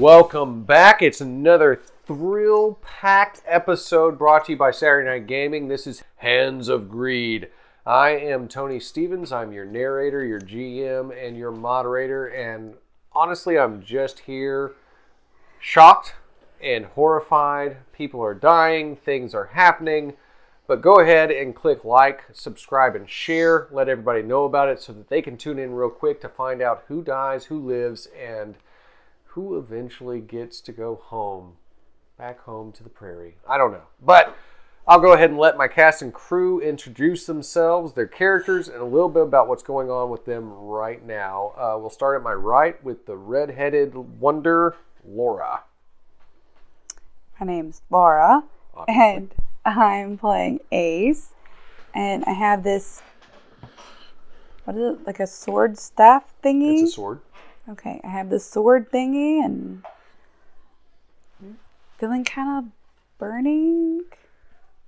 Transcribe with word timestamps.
Welcome 0.00 0.62
back. 0.62 1.02
It's 1.02 1.20
another 1.20 1.78
thrill 2.06 2.78
packed 2.80 3.42
episode 3.44 4.18
brought 4.18 4.46
to 4.46 4.52
you 4.52 4.56
by 4.56 4.70
Saturday 4.70 5.06
Night 5.06 5.26
Gaming. 5.26 5.68
This 5.68 5.86
is 5.86 6.02
Hands 6.16 6.66
of 6.70 6.88
Greed. 6.88 7.50
I 7.84 8.12
am 8.12 8.48
Tony 8.48 8.80
Stevens. 8.80 9.30
I'm 9.30 9.52
your 9.52 9.66
narrator, 9.66 10.24
your 10.24 10.40
GM, 10.40 11.12
and 11.14 11.36
your 11.36 11.50
moderator. 11.50 12.28
And 12.28 12.76
honestly, 13.12 13.58
I'm 13.58 13.82
just 13.82 14.20
here 14.20 14.72
shocked 15.60 16.14
and 16.62 16.86
horrified. 16.86 17.76
People 17.92 18.22
are 18.22 18.32
dying, 18.32 18.96
things 18.96 19.34
are 19.34 19.50
happening. 19.52 20.14
But 20.66 20.80
go 20.80 21.00
ahead 21.00 21.30
and 21.30 21.54
click 21.54 21.84
like, 21.84 22.22
subscribe, 22.32 22.96
and 22.96 23.06
share. 23.06 23.68
Let 23.70 23.90
everybody 23.90 24.22
know 24.22 24.46
about 24.46 24.70
it 24.70 24.80
so 24.80 24.94
that 24.94 25.10
they 25.10 25.20
can 25.20 25.36
tune 25.36 25.58
in 25.58 25.74
real 25.74 25.90
quick 25.90 26.22
to 26.22 26.30
find 26.30 26.62
out 26.62 26.84
who 26.88 27.02
dies, 27.02 27.44
who 27.44 27.58
lives, 27.58 28.08
and 28.18 28.54
who 29.30 29.56
eventually 29.58 30.20
gets 30.20 30.60
to 30.60 30.72
go 30.72 30.96
home, 30.96 31.52
back 32.18 32.40
home 32.40 32.72
to 32.72 32.82
the 32.82 32.88
prairie. 32.88 33.36
I 33.48 33.58
don't 33.58 33.70
know. 33.70 33.84
But 34.04 34.36
I'll 34.88 34.98
go 34.98 35.12
ahead 35.12 35.30
and 35.30 35.38
let 35.38 35.56
my 35.56 35.68
cast 35.68 36.02
and 36.02 36.12
crew 36.12 36.60
introduce 36.60 37.26
themselves, 37.26 37.92
their 37.92 38.08
characters, 38.08 38.66
and 38.68 38.78
a 38.78 38.84
little 38.84 39.08
bit 39.08 39.22
about 39.22 39.46
what's 39.46 39.62
going 39.62 39.88
on 39.88 40.10
with 40.10 40.24
them 40.24 40.50
right 40.52 41.04
now. 41.06 41.52
Uh, 41.56 41.78
we'll 41.78 41.90
start 41.90 42.16
at 42.16 42.24
my 42.24 42.32
right 42.32 42.82
with 42.82 43.06
the 43.06 43.16
red-headed 43.16 43.94
wonder, 43.94 44.74
Laura. 45.06 45.62
My 47.38 47.46
name's 47.46 47.82
Laura, 47.88 48.42
Obviously. 48.74 49.04
and 49.04 49.34
I'm 49.64 50.18
playing 50.18 50.60
Ace, 50.72 51.28
and 51.94 52.24
I 52.24 52.32
have 52.32 52.64
this. 52.64 53.00
What 54.64 54.76
is 54.76 54.98
it? 54.98 55.06
Like 55.06 55.20
a 55.20 55.26
sword 55.26 55.78
staff 55.78 56.34
thingy? 56.42 56.82
It's 56.82 56.90
a 56.90 56.94
sword. 56.94 57.20
Okay, 57.70 58.00
I 58.02 58.08
have 58.08 58.30
the 58.30 58.40
sword 58.40 58.90
thingy, 58.90 59.44
and 59.44 59.84
feeling 61.98 62.24
kind 62.24 62.64
of 62.64 62.72
burning. 63.18 64.02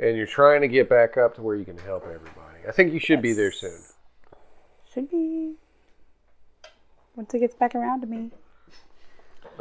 And 0.00 0.16
you're 0.16 0.26
trying 0.26 0.62
to 0.62 0.68
get 0.68 0.88
back 0.88 1.16
up 1.16 1.36
to 1.36 1.42
where 1.42 1.54
you 1.54 1.64
can 1.64 1.78
help 1.78 2.04
everybody. 2.04 2.66
I 2.66 2.72
think 2.72 2.92
you 2.92 2.98
should 2.98 3.22
be 3.22 3.34
there 3.34 3.52
soon. 3.52 3.78
Should 4.92 5.10
be. 5.10 5.52
Once 7.14 7.32
it 7.34 7.38
gets 7.38 7.54
back 7.54 7.76
around 7.76 8.00
to 8.00 8.06
me. 8.08 8.30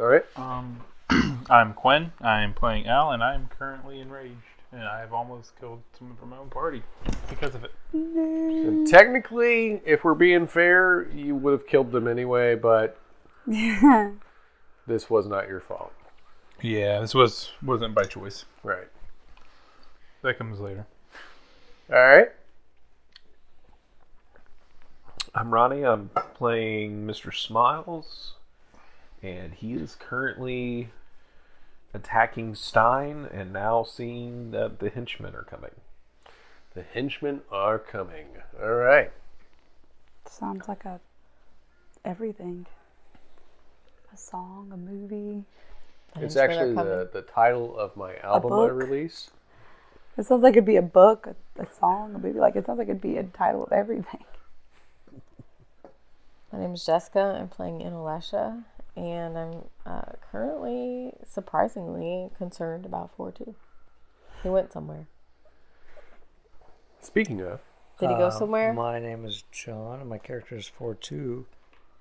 All 0.00 0.06
right. 0.06 0.24
Um, 0.34 0.80
I'm 1.50 1.74
Quinn. 1.74 2.12
I'm 2.20 2.54
playing 2.54 2.86
Al, 2.86 3.12
and 3.12 3.22
I'm 3.22 3.48
currently 3.56 4.00
enraged. 4.00 4.34
And 4.72 4.82
I've 4.82 5.12
almost 5.12 5.52
killed 5.60 5.82
someone 5.96 6.16
from 6.16 6.30
my 6.30 6.38
own 6.38 6.48
party 6.48 6.82
because 7.28 7.54
of 7.54 7.62
it. 7.62 7.72
And 7.92 8.88
technically, 8.88 9.82
if 9.84 10.02
we're 10.02 10.14
being 10.14 10.46
fair, 10.46 11.10
you 11.14 11.36
would 11.36 11.52
have 11.52 11.66
killed 11.66 11.92
them 11.92 12.08
anyway, 12.08 12.54
but 12.54 12.98
this 14.86 15.10
was 15.10 15.26
not 15.26 15.48
your 15.48 15.60
fault. 15.60 15.92
Yeah, 16.60 17.00
this 17.00 17.14
was 17.14 17.50
wasn't 17.62 17.94
by 17.94 18.04
choice. 18.04 18.44
Right. 18.62 18.88
That 20.22 20.38
comes 20.38 20.60
later. 20.60 20.86
All 21.90 21.96
right. 21.96 22.28
I'm 25.34 25.52
Ronnie. 25.52 25.84
I'm 25.84 26.10
playing 26.34 27.06
Mr. 27.06 27.34
Smiles, 27.34 28.34
and 29.22 29.54
he 29.54 29.72
is 29.72 29.96
currently 29.98 30.90
attacking 31.94 32.54
Stein 32.54 33.28
and 33.32 33.52
now 33.52 33.82
seeing 33.82 34.50
that 34.52 34.78
the 34.78 34.90
henchmen 34.90 35.34
are 35.34 35.42
coming. 35.44 35.70
The 36.74 36.82
henchmen 36.82 37.40
are 37.50 37.78
coming. 37.78 38.26
All 38.62 38.70
right. 38.70 39.10
Sounds 40.26 40.68
like 40.68 40.84
a 40.84 41.00
everything. 42.04 42.66
A 44.12 44.16
song, 44.16 44.70
a 44.72 44.76
movie. 44.76 45.44
It's 46.16 46.36
actually 46.36 46.74
the, 46.74 47.08
the 47.12 47.22
title 47.22 47.76
of 47.78 47.96
my 47.96 48.16
album 48.18 48.52
I 48.52 48.56
book? 48.56 48.72
release. 48.72 49.30
It 50.18 50.26
sounds 50.26 50.42
like 50.42 50.52
it'd 50.52 50.66
be 50.66 50.76
a 50.76 50.82
book, 50.82 51.26
a, 51.26 51.62
a 51.62 51.66
song, 51.80 52.14
a 52.14 52.18
movie. 52.18 52.38
Like 52.38 52.54
it 52.56 52.66
sounds 52.66 52.78
like 52.78 52.88
it'd 52.88 53.00
be 53.00 53.16
a 53.16 53.22
title 53.22 53.64
of 53.64 53.72
everything. 53.72 54.24
My 56.52 56.58
name 56.60 56.74
is 56.74 56.84
Jessica. 56.84 57.38
I'm 57.40 57.48
playing 57.48 57.80
Inalasha, 57.80 58.64
and 58.94 59.38
I'm 59.38 59.54
uh, 59.86 60.12
currently 60.30 61.14
surprisingly 61.26 62.28
concerned 62.36 62.84
about 62.84 63.10
4 63.16 63.32
2. 63.32 63.54
He 64.42 64.48
went 64.50 64.72
somewhere. 64.72 65.06
Speaking 67.00 67.40
of, 67.40 67.60
Did 67.98 68.10
he 68.10 68.16
go 68.16 68.26
Uh, 68.26 68.30
somewhere? 68.30 68.74
My 68.74 68.98
name 68.98 69.24
is 69.24 69.44
John, 69.50 70.00
and 70.00 70.10
my 70.10 70.18
character 70.18 70.56
is 70.56 70.68
4-2, 70.68 71.46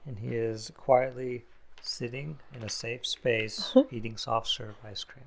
and 0.06 0.20
he 0.20 0.36
is 0.36 0.72
quietly 0.76 1.46
sitting 1.82 2.40
in 2.56 2.64
a 2.64 2.70
safe 2.70 3.06
space 3.06 3.76
eating 3.92 4.18
soft 4.18 4.48
serve 4.48 4.76
ice 4.84 5.04
cream. 5.04 5.26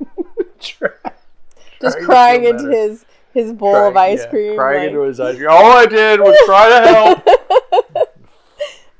Just 0.60 0.78
trying 0.78 2.00
to 2.00 2.04
crying 2.04 2.40
feel 2.42 2.50
into 2.50 2.64
better. 2.64 2.88
his, 2.88 3.04
his 3.32 3.52
bowl 3.52 3.88
of 3.88 3.96
ice 3.96 4.20
yeah, 4.20 4.30
cream. 4.30 4.56
crying 4.56 4.80
like, 4.80 4.88
into 4.88 5.00
his 5.02 5.20
ice 5.20 5.36
cream. 5.38 5.48
All 5.50 5.72
I 5.72 5.86
did 5.86 6.20
was 6.20 6.36
try 6.44 6.68
to 6.68 6.88
help. 6.88 8.08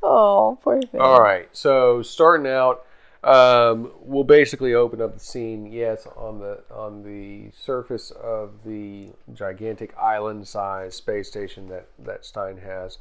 oh, 0.03 0.59
poor 0.63 0.81
thing. 0.81 1.01
All 1.01 1.21
right. 1.21 1.49
So 1.53 2.03
starting 2.03 2.47
out, 2.47 2.87
um, 3.23 3.93
we'll 4.01 4.25
basically 4.25 4.75
open 4.75 5.03
up 5.03 5.13
the 5.13 5.21
scene. 5.21 5.67
Yes, 5.67 6.07
on 6.17 6.39
the 6.39 6.63
on 6.71 7.03
the 7.03 7.51
surface 7.55 8.11
of 8.13 8.53
the 8.65 9.09
gigantic 9.35 9.95
island-sized 9.99 10.95
space 10.95 11.29
station 11.29 11.69
that 11.69 11.87
that 11.99 12.25
Stein 12.25 12.57
has. 12.57 12.97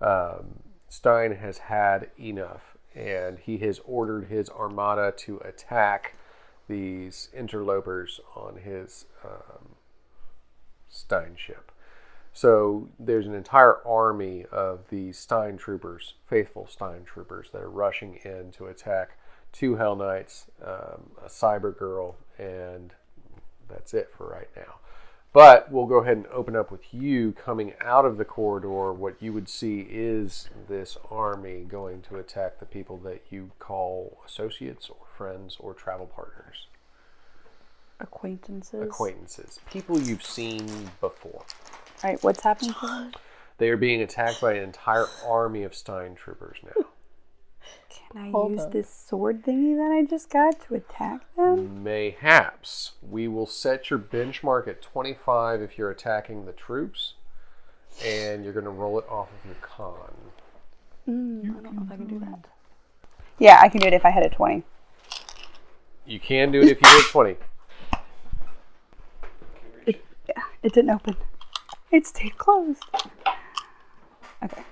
Um, 0.00 0.62
Stein 0.88 1.32
has 1.32 1.58
had 1.58 2.08
enough, 2.18 2.67
and 2.98 3.38
he 3.38 3.58
has 3.58 3.80
ordered 3.84 4.26
his 4.26 4.50
armada 4.50 5.12
to 5.16 5.38
attack 5.38 6.16
these 6.68 7.28
interlopers 7.32 8.20
on 8.34 8.56
his 8.56 9.06
um, 9.24 9.76
Stein 10.88 11.34
ship. 11.36 11.70
So 12.32 12.88
there's 12.98 13.26
an 13.26 13.34
entire 13.34 13.78
army 13.86 14.44
of 14.50 14.80
these 14.90 15.18
Stein 15.18 15.56
troopers, 15.56 16.14
faithful 16.26 16.66
Stein 16.68 17.04
troopers, 17.04 17.50
that 17.52 17.62
are 17.62 17.70
rushing 17.70 18.18
in 18.24 18.50
to 18.52 18.66
attack 18.66 19.16
two 19.52 19.76
Hell 19.76 19.96
Knights, 19.96 20.46
um, 20.62 21.10
a 21.24 21.28
Cyber 21.28 21.76
Girl, 21.76 22.16
and 22.38 22.92
that's 23.68 23.94
it 23.94 24.10
for 24.16 24.28
right 24.28 24.48
now. 24.56 24.74
But 25.32 25.70
we'll 25.70 25.86
go 25.86 25.98
ahead 25.98 26.16
and 26.16 26.26
open 26.28 26.56
up 26.56 26.70
with 26.70 26.92
you 26.92 27.32
coming 27.32 27.74
out 27.82 28.04
of 28.04 28.16
the 28.16 28.24
corridor. 28.24 28.92
What 28.92 29.22
you 29.22 29.32
would 29.34 29.48
see 29.48 29.86
is 29.90 30.48
this 30.68 30.96
army 31.10 31.64
going 31.68 32.02
to 32.02 32.16
attack 32.16 32.58
the 32.60 32.66
people 32.66 32.96
that 32.98 33.22
you 33.30 33.50
call 33.58 34.18
associates 34.26 34.88
or 34.88 34.96
friends 35.16 35.56
or 35.60 35.74
travel 35.74 36.06
partners, 36.06 36.66
Acquaintances. 38.00 38.82
acquaintances, 38.82 39.60
people 39.70 40.00
you've 40.00 40.24
seen 40.24 40.66
before. 41.00 41.44
All 42.02 42.10
right, 42.10 42.22
what's 42.22 42.42
happening 42.42 42.74
to 42.80 42.86
them? 42.86 43.12
They 43.58 43.68
are 43.70 43.76
being 43.76 44.00
attacked 44.02 44.40
by 44.40 44.54
an 44.54 44.62
entire 44.62 45.06
army 45.26 45.64
of 45.64 45.74
Stein 45.74 46.14
troopers 46.14 46.56
now. 46.64 46.86
Can 48.10 48.22
I 48.22 48.30
Hold 48.30 48.52
use 48.52 48.60
on. 48.62 48.70
this 48.70 48.88
sword 48.88 49.44
thingy 49.44 49.76
that 49.76 49.92
I 49.92 50.02
just 50.04 50.30
got 50.30 50.60
to 50.66 50.74
attack 50.74 51.20
them? 51.36 51.82
Mayhaps. 51.82 52.92
We 53.02 53.28
will 53.28 53.46
set 53.46 53.90
your 53.90 53.98
benchmark 53.98 54.66
at 54.66 54.80
25 54.80 55.60
if 55.60 55.76
you're 55.76 55.90
attacking 55.90 56.46
the 56.46 56.52
troops, 56.52 57.14
and 58.02 58.44
you're 58.44 58.54
going 58.54 58.64
to 58.64 58.70
roll 58.70 58.98
it 58.98 59.04
off 59.10 59.28
of 59.28 59.44
your 59.46 59.56
con. 59.60 60.14
Mm, 61.08 61.58
I 61.58 61.62
don't 61.62 61.76
know 61.76 61.82
if 61.84 61.92
I 61.92 61.96
can 61.96 62.06
do 62.06 62.18
that. 62.20 62.46
Yeah, 63.38 63.60
I 63.62 63.68
can 63.68 63.80
do 63.80 63.86
it 63.86 63.92
if 63.92 64.04
I 64.04 64.10
hit 64.10 64.24
a 64.24 64.30
20. 64.30 64.62
You 66.06 66.18
can 66.18 66.50
do 66.50 66.60
it 66.60 66.68
if 66.68 66.80
you 66.82 66.88
hit 66.88 67.04
20. 67.10 67.36
It, 69.86 70.04
yeah, 70.28 70.42
it 70.62 70.72
didn't 70.72 70.90
open. 70.90 71.16
It 71.90 72.06
stayed 72.06 72.38
closed. 72.38 72.82
Okay. 74.42 74.62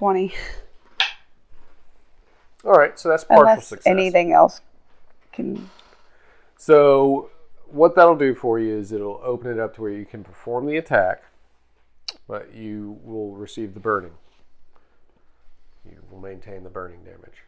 Twenty. 0.00 0.32
All 2.64 2.72
right, 2.72 2.98
so 2.98 3.10
that's 3.10 3.22
partial 3.22 3.42
Unless 3.42 3.66
success. 3.66 3.86
anything 3.86 4.32
else 4.32 4.62
can. 5.30 5.68
So, 6.56 7.28
what 7.66 7.96
that'll 7.96 8.16
do 8.16 8.34
for 8.34 8.58
you 8.58 8.78
is 8.78 8.92
it'll 8.92 9.20
open 9.22 9.50
it 9.50 9.58
up 9.58 9.74
to 9.74 9.82
where 9.82 9.90
you 9.90 10.06
can 10.06 10.24
perform 10.24 10.64
the 10.64 10.78
attack, 10.78 11.24
but 12.26 12.54
you 12.54 12.98
will 13.04 13.32
receive 13.34 13.74
the 13.74 13.80
burning. 13.80 14.12
You 15.84 15.98
will 16.10 16.20
maintain 16.20 16.64
the 16.64 16.70
burning 16.70 17.04
damage. 17.04 17.44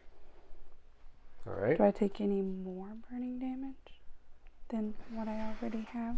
All 1.47 1.55
right. 1.55 1.75
Do 1.75 1.83
I 1.85 1.89
take 1.89 2.21
any 2.21 2.43
more 2.43 2.89
burning 3.09 3.39
damage 3.39 3.73
than 4.69 4.93
what 5.11 5.27
I 5.27 5.55
already 5.59 5.87
have? 5.91 6.17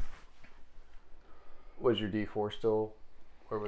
Was 1.79 2.01
your 2.01 2.09
D4 2.09 2.51
still? 2.51 2.91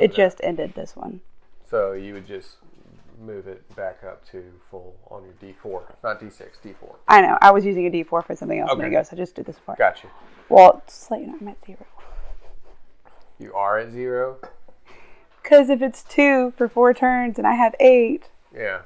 It 0.02 0.12
at? 0.12 0.14
just 0.18 0.42
ended 0.44 0.74
this 0.76 0.98
one. 0.98 1.22
So 1.70 1.94
you 1.94 2.14
would 2.14 2.26
just 2.28 2.58
move 3.20 3.48
it 3.48 3.64
back 3.76 4.04
up 4.08 4.24
to 4.32 4.44
full 4.70 4.96
on 5.10 5.24
your 5.24 5.34
D4, 5.54 5.82
not 6.04 6.20
D6, 6.22 6.44
D4. 6.64 6.96
I 7.08 7.22
know. 7.22 7.38
I 7.42 7.52
was 7.52 7.66
using 7.66 7.86
a 7.88 7.90
D4 7.90 8.24
for 8.24 8.36
something 8.36 8.60
else 8.60 8.72
a 8.72 8.76
minute 8.76 8.88
Okay. 8.90 8.96
ago, 8.98 9.04
so 9.04 9.16
I 9.16 9.18
just 9.18 9.36
did 9.36 9.46
this 9.46 9.58
for. 9.58 9.76
Gotcha. 9.78 10.08
Well, 10.50 10.82
just 10.88 11.10
let 11.12 11.22
you 11.22 11.28
know, 11.28 11.36
I'm 11.42 11.48
at 11.48 11.58
zero. 11.66 11.86
You 13.40 13.54
are 13.54 13.78
at 13.80 13.92
zero. 13.92 14.38
Because 15.42 15.70
if 15.70 15.82
it's 15.82 16.04
two 16.04 16.54
for 16.58 16.68
four 16.70 16.94
turns 16.94 17.38
and 17.38 17.48
I 17.48 17.54
have 17.56 17.76
eight, 17.80 18.30
Yeah. 18.56 18.82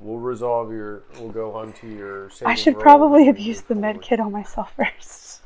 We'll 0.00 0.18
resolve 0.18 0.72
your. 0.72 1.04
We'll 1.20 1.30
go 1.30 1.52
on 1.54 1.72
to 1.74 1.86
your. 1.86 2.28
I 2.44 2.56
should 2.56 2.80
probably 2.80 3.26
have 3.26 3.38
used 3.38 3.68
the 3.68 3.76
med 3.76 4.02
kit 4.02 4.18
on 4.18 4.32
myself 4.32 4.72
first. 4.76 5.40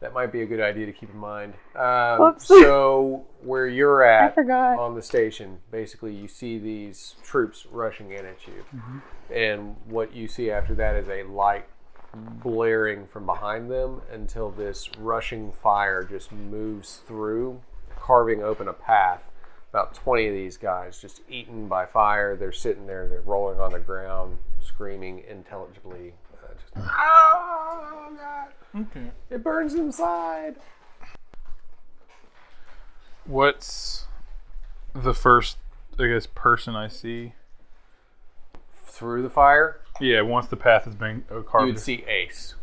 That 0.00 0.12
might 0.12 0.30
be 0.30 0.42
a 0.42 0.46
good 0.46 0.60
idea 0.60 0.84
to 0.86 0.92
keep 0.92 1.10
in 1.10 1.18
mind. 1.18 1.54
Um, 1.74 2.18
so 2.38 3.24
where 3.42 3.66
you're 3.66 4.02
at 4.02 4.36
on 4.78 4.94
the 4.94 5.02
station, 5.02 5.58
basically 5.70 6.14
you 6.14 6.28
see 6.28 6.58
these 6.58 7.14
troops 7.22 7.66
rushing 7.70 8.10
in 8.10 8.26
at 8.26 8.46
you, 8.46 8.64
and 9.34 9.76
what 9.86 10.14
you 10.14 10.28
see 10.28 10.50
after 10.50 10.74
that 10.74 10.96
is 10.96 11.08
a 11.08 11.22
light 11.24 11.66
blaring 12.14 13.06
from 13.06 13.26
behind 13.26 13.70
them 13.70 14.00
until 14.12 14.50
this 14.50 14.90
rushing 14.98 15.52
fire 15.52 16.02
just 16.04 16.32
moves 16.32 17.00
through, 17.06 17.60
carving 17.98 18.42
open 18.42 18.68
a 18.68 18.72
path. 18.72 19.22
About 19.70 19.94
20 19.94 20.28
of 20.28 20.34
these 20.34 20.56
guys 20.56 21.00
just 21.00 21.20
eaten 21.28 21.68
by 21.68 21.84
fire. 21.84 22.36
They're 22.36 22.52
sitting 22.52 22.86
there, 22.86 23.08
they're 23.08 23.20
rolling 23.20 23.60
on 23.60 23.72
the 23.72 23.78
ground, 23.78 24.38
screaming 24.62 25.22
intelligibly. 25.28 26.14
Uh, 26.76 26.80
just, 26.80 26.90
oh, 26.98 28.16
God. 28.18 28.80
Okay. 28.90 29.10
It 29.30 29.42
burns 29.42 29.74
inside. 29.74 30.56
What's 33.24 34.06
the 34.94 35.14
first, 35.14 35.58
I 35.98 36.06
guess, 36.06 36.26
person 36.26 36.76
I 36.76 36.88
see? 36.88 37.32
Through 38.84 39.22
the 39.22 39.30
fire, 39.30 39.80
Yeah, 40.00 40.22
once 40.22 40.46
the 40.46 40.56
path 40.56 40.84
has 40.84 40.94
been 40.94 41.22
carved. 41.28 41.44
you 41.44 41.48
carved. 41.50 41.66
would 41.66 41.78
see 41.80 42.04
Ace, 42.08 42.54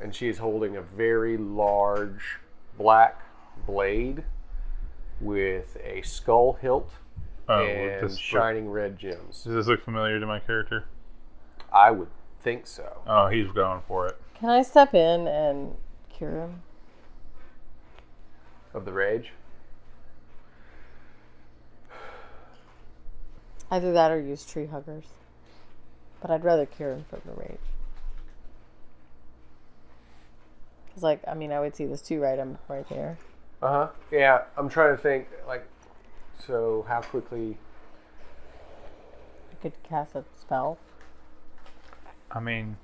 and 0.00 0.14
she's 0.14 0.38
holding 0.38 0.76
a 0.76 0.82
very 0.82 1.36
large 1.36 2.38
black 2.76 3.20
blade 3.66 4.24
with 5.20 5.76
a 5.84 6.02
skull 6.02 6.54
hilt 6.60 6.90
Oh, 7.48 7.62
and 7.64 8.02
this 8.04 8.12
look- 8.12 8.20
shining 8.20 8.70
red 8.70 8.98
gems. 8.98 9.44
Does 9.44 9.54
this 9.54 9.66
look 9.68 9.82
familiar 9.82 10.18
to 10.20 10.26
my 10.26 10.38
character? 10.40 10.84
I 11.72 11.90
would 11.92 12.08
think 12.48 12.66
so. 12.66 13.02
Oh, 13.06 13.26
he's 13.26 13.50
going 13.50 13.82
for 13.86 14.06
it. 14.06 14.16
Can 14.34 14.48
I 14.48 14.62
step 14.62 14.94
in 14.94 15.28
and 15.28 15.74
cure 16.08 16.40
him? 16.40 16.62
Of 18.72 18.84
the 18.86 18.92
rage, 18.92 19.32
Either 23.70 23.92
that 23.92 24.10
or 24.10 24.18
use 24.18 24.46
tree 24.46 24.64
huggers. 24.66 25.04
But 26.22 26.30
I'd 26.30 26.42
rather 26.44 26.64
cure 26.64 26.92
him 26.94 27.04
from 27.10 27.20
the 27.26 27.32
rage. 27.32 27.58
Cause 30.94 31.02
like 31.02 31.20
I 31.28 31.34
mean 31.34 31.52
I 31.52 31.60
would 31.60 31.76
see 31.76 31.84
this 31.84 32.00
too 32.00 32.18
right 32.20 32.38
I'm 32.38 32.56
right 32.68 32.88
there. 32.88 33.18
uh 33.62 33.68
huh. 33.68 33.88
Yeah, 34.10 34.42
I'm 34.56 34.68
trying 34.70 34.96
to 34.96 35.02
think. 35.02 35.28
Like, 35.46 35.66
so 36.46 36.86
how 36.88 37.02
quickly? 37.02 37.58
I 39.52 39.54
could 39.62 39.74
cast 39.82 40.14
a 40.14 40.24
spell. 40.40 40.78
I 42.30 42.40
mean, 42.40 42.76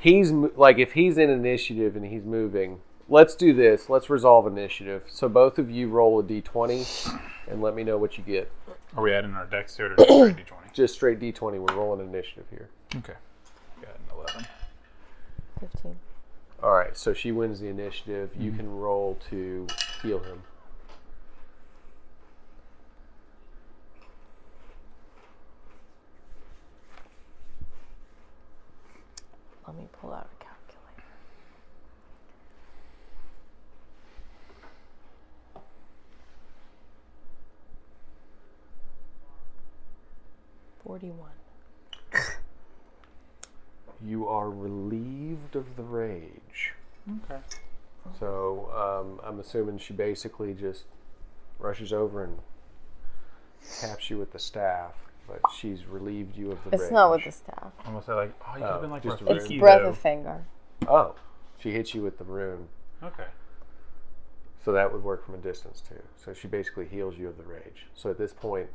He's 0.00 0.32
like, 0.32 0.78
if 0.78 0.92
he's 0.92 1.18
in 1.18 1.28
initiative 1.28 1.94
and 1.94 2.06
he's 2.06 2.24
moving. 2.24 2.80
Let's 3.06 3.34
do 3.34 3.52
this. 3.52 3.90
Let's 3.90 4.08
resolve 4.08 4.46
initiative. 4.46 5.04
So 5.08 5.28
both 5.28 5.58
of 5.58 5.70
you 5.70 5.88
roll 5.88 6.18
a 6.20 6.22
d20 6.22 7.20
and 7.48 7.60
let 7.60 7.74
me 7.74 7.84
know 7.84 7.98
what 7.98 8.16
you 8.16 8.24
get. 8.24 8.50
are 8.96 9.02
we 9.02 9.12
adding 9.12 9.34
our 9.34 9.44
dex 9.44 9.76
to 9.76 9.86
it 9.86 9.92
or 9.92 9.96
just 9.96 10.08
straight 10.08 10.46
d20? 10.46 10.72
Just 10.72 10.94
straight 10.94 11.20
d20. 11.20 11.58
We're 11.58 11.76
rolling 11.76 12.08
initiative 12.08 12.46
here. 12.48 12.70
Okay. 12.96 13.14
Got 13.82 13.96
an 13.96 14.16
11. 14.16 14.46
Fifteen. 15.58 15.96
All 16.62 16.72
right, 16.72 16.96
so 16.96 17.12
she 17.12 17.32
wins 17.32 17.60
the 17.60 17.66
initiative. 17.66 18.30
You 18.38 18.50
mm-hmm. 18.50 18.60
can 18.60 18.76
roll 18.76 19.18
to 19.30 19.66
heal 20.02 20.20
him. 20.20 20.42
41. 41.00 41.28
you 44.04 44.26
are 44.28 44.50
relieved 44.50 45.56
of 45.56 45.76
the 45.76 45.82
rage. 45.82 46.72
Okay. 47.26 47.40
So 48.18 48.70
um, 48.74 49.20
I'm 49.26 49.40
assuming 49.40 49.78
she 49.78 49.92
basically 49.92 50.54
just 50.54 50.84
rushes 51.58 51.92
over 51.92 52.24
and 52.24 52.38
taps 53.80 54.08
you 54.10 54.18
with 54.18 54.32
the 54.32 54.38
staff, 54.38 54.94
but 55.28 55.40
she's 55.54 55.84
relieved 55.86 56.36
you 56.36 56.50
of 56.52 56.58
the 56.64 56.70
It's 56.70 56.82
rage. 56.84 56.92
not 56.92 57.10
with 57.10 57.24
the 57.24 57.32
staff. 57.32 57.72
I'm 57.84 57.92
gonna 57.92 58.04
say 58.04 58.14
like, 58.14 58.32
oh, 58.42 58.52
you 58.54 58.54
could 58.54 58.62
have 58.62 58.76
oh, 58.76 58.80
been 58.80 58.90
like 58.90 59.02
just 59.02 59.20
a 59.22 59.32
It's 59.34 59.52
breath 59.52 59.82
of 59.82 60.02
Fangar. 60.02 60.42
Oh, 60.88 61.14
she 61.58 61.70
hits 61.72 61.94
you 61.94 62.02
with 62.02 62.16
the 62.18 62.24
rune, 62.24 62.68
Okay. 63.02 63.26
so 64.64 64.72
that 64.72 64.90
would 64.90 65.04
work 65.04 65.24
from 65.26 65.34
a 65.34 65.38
distance 65.38 65.82
too. 65.86 66.02
So 66.16 66.32
she 66.32 66.48
basically 66.48 66.86
heals 66.86 67.18
you 67.18 67.28
of 67.28 67.36
the 67.36 67.44
rage. 67.44 67.86
So 67.94 68.08
at 68.10 68.16
this 68.16 68.32
point, 68.32 68.68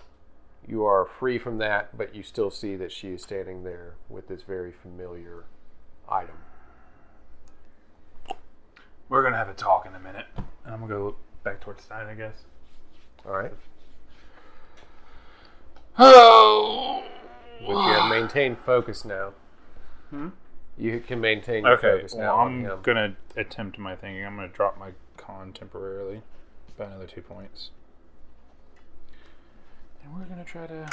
you 0.68 0.86
are 0.86 1.06
free 1.06 1.38
from 1.38 1.57
that, 1.60 1.98
but 1.98 2.16
you 2.16 2.24
still 2.24 2.50
see 2.50 2.75
that 2.75 2.92
she 2.92 3.10
is 3.10 3.22
standing 3.24 3.63
there 3.63 3.96
with 4.10 4.28
this 4.28 4.42
very 4.44 4.72
familiar 4.72 5.46
item. 6.10 6.38
We're 9.10 9.24
gonna 9.24 9.38
have 9.38 9.50
a 9.50 9.54
talk 9.54 9.86
in 9.86 9.94
a 9.94 10.00
minute, 10.00 10.25
and 10.38 10.74
I'm 10.74 10.80
gonna 10.81 10.94
go 10.94 11.04
look 11.06 11.18
back 11.44 11.62
towards 11.62 11.84
Stein, 11.84 12.07
I 12.07 12.16
guess. 12.16 12.44
All 13.25 13.34
right, 13.34 13.54
Oh. 15.98 17.04
but 17.62 17.68
you 17.69 17.94
have 17.94 18.09
maintained 18.09 18.59
focus 18.59 19.06
now. 19.06 19.33
Hmm? 20.09 20.30
You 20.78 21.00
can 21.00 21.21
maintain 21.21 21.64
your 21.64 21.74
Okay. 21.74 21.97
focus 21.97 22.14
Well, 22.16 22.24
now 22.38 22.44
I'm 22.45 22.81
gonna 22.81 23.16
attempt 23.38 23.78
my 23.80 23.95
thinking. 23.95 24.26
I'm 24.26 24.35
gonna 24.35 24.47
drop 24.50 24.78
my 24.78 24.92
con 25.18 25.54
temporarily 25.54 26.21
by 26.78 26.85
another 26.85 27.07
two 27.07 27.21
points, 27.21 27.71
and 30.06 30.16
we're 30.16 30.26
gonna 30.26 30.45
try 30.45 30.68
to 30.68 30.88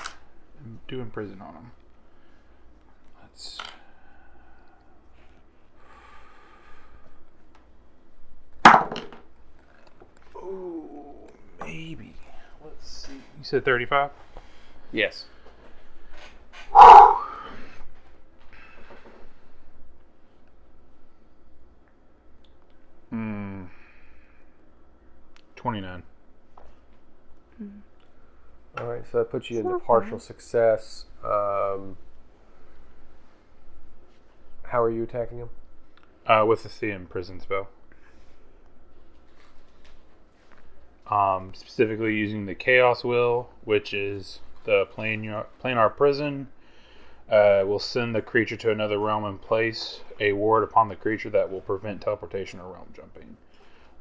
do 0.88 1.00
imprison 1.00 1.40
on 1.42 1.54
him. 1.54 1.70
Let's. 3.20 3.58
Ooh, 10.36 11.14
maybe. 11.60 12.14
Let's 12.64 13.06
see. 13.06 13.12
You 13.12 13.44
said 13.44 13.64
35? 13.64 14.10
Yes. 14.92 15.26
Hmm. 23.10 23.64
29. 25.56 26.02
All 28.78 28.86
right, 28.86 29.02
so 29.10 29.18
that 29.18 29.30
puts 29.30 29.50
you 29.50 29.58
into 29.58 29.70
not 29.70 29.84
partial 29.84 30.18
success. 30.18 31.04
Um, 31.22 31.98
how 34.64 34.82
are 34.82 34.90
you 34.90 35.02
attacking 35.02 35.38
him? 35.38 35.50
Uh, 36.26 36.44
with 36.46 36.62
the 36.62 36.70
CM 36.70 37.08
prison 37.08 37.38
spell. 37.40 37.68
Um, 41.10 41.52
specifically 41.54 42.14
using 42.14 42.46
the 42.46 42.54
Chaos 42.54 43.04
Will, 43.04 43.50
which 43.64 43.92
is 43.92 44.38
the 44.64 44.86
planar, 44.86 45.46
planar 45.62 45.94
prison. 45.94 46.48
Uh, 47.30 47.64
will 47.66 47.78
send 47.78 48.14
the 48.14 48.22
creature 48.22 48.56
to 48.56 48.70
another 48.70 48.98
realm 48.98 49.24
and 49.24 49.40
place 49.40 50.00
a 50.20 50.32
ward 50.32 50.64
upon 50.64 50.88
the 50.88 50.96
creature 50.96 51.30
that 51.30 51.50
will 51.50 51.60
prevent 51.60 52.00
teleportation 52.00 52.58
or 52.58 52.72
realm 52.72 52.88
jumping. 52.94 53.36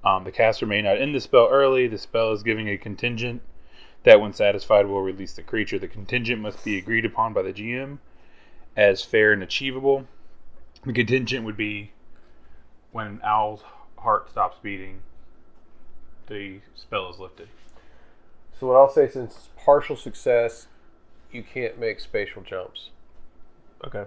Um, 0.03 0.23
the 0.23 0.31
caster 0.31 0.65
may 0.65 0.81
not 0.81 0.97
end 0.97 1.13
the 1.13 1.21
spell 1.21 1.47
early. 1.51 1.87
The 1.87 1.97
spell 1.97 2.31
is 2.31 2.43
giving 2.43 2.67
a 2.67 2.77
contingent 2.77 3.41
that, 4.03 4.21
when 4.21 4.33
satisfied, 4.33 4.87
will 4.87 5.01
release 5.01 5.33
the 5.33 5.43
creature. 5.43 5.79
The 5.79 5.87
contingent 5.87 6.41
must 6.41 6.63
be 6.63 6.77
agreed 6.77 7.05
upon 7.05 7.33
by 7.33 7.43
the 7.43 7.53
GM 7.53 7.99
as 8.75 9.03
fair 9.03 9.31
and 9.33 9.43
achievable. 9.43 10.07
The 10.85 10.93
contingent 10.93 11.45
would 11.45 11.57
be 11.57 11.91
when 12.91 13.19
Owl's 13.23 13.63
heart 13.97 14.29
stops 14.29 14.57
beating, 14.61 15.01
the 16.27 16.59
spell 16.75 17.09
is 17.09 17.19
lifted. 17.19 17.47
So 18.59 18.67
what 18.67 18.75
I'll 18.75 18.91
say, 18.91 19.09
since 19.09 19.49
partial 19.57 19.95
success, 19.95 20.67
you 21.31 21.43
can't 21.43 21.79
make 21.79 21.99
spatial 21.99 22.41
jumps. 22.41 22.89
Okay. 23.85 24.05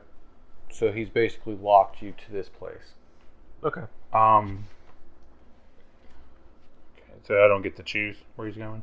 So 0.70 0.92
he's 0.92 1.08
basically 1.08 1.54
locked 1.54 2.02
you 2.02 2.12
to 2.12 2.32
this 2.32 2.48
place. 2.48 2.94
Okay. 3.62 3.82
Um. 4.12 4.66
okay, 6.96 7.18
So 7.26 7.44
I 7.44 7.48
don't 7.48 7.62
get 7.62 7.76
to 7.76 7.82
choose 7.82 8.16
where 8.36 8.46
he's 8.46 8.56
going. 8.56 8.82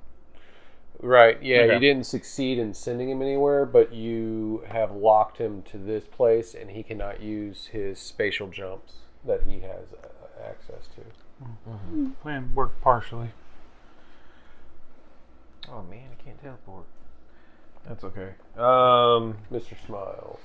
Right. 1.02 1.42
Yeah, 1.42 1.62
Okay. 1.62 1.74
you 1.74 1.80
didn't 1.80 2.06
succeed 2.06 2.60
in 2.60 2.74
sending 2.76 3.10
him 3.10 3.22
anywhere, 3.22 3.66
but 3.66 3.92
you 3.94 4.64
have 4.68 4.92
locked 4.92 5.38
him 5.40 5.64
to 5.64 5.78
this 5.78 6.06
place, 6.06 6.54
and 6.54 6.70
he 6.72 6.84
cannot 6.84 7.22
use 7.22 7.68
his 7.68 7.98
spatial 8.00 8.48
jumps 8.48 8.94
that 9.26 9.44
he 9.44 9.62
has 9.62 9.88
uh, 10.04 10.08
access 10.48 10.88
to. 10.96 11.02
Plan 12.22 12.52
worked 12.54 12.80
partially. 12.82 13.32
Oh 15.72 15.84
man, 15.84 16.10
I 16.12 16.24
can't 16.24 16.40
teleport. 16.42 16.86
That's 17.88 18.04
okay. 18.04 18.34
Um, 18.58 19.38
Mr. 19.52 19.76
Smiles. 19.86 20.40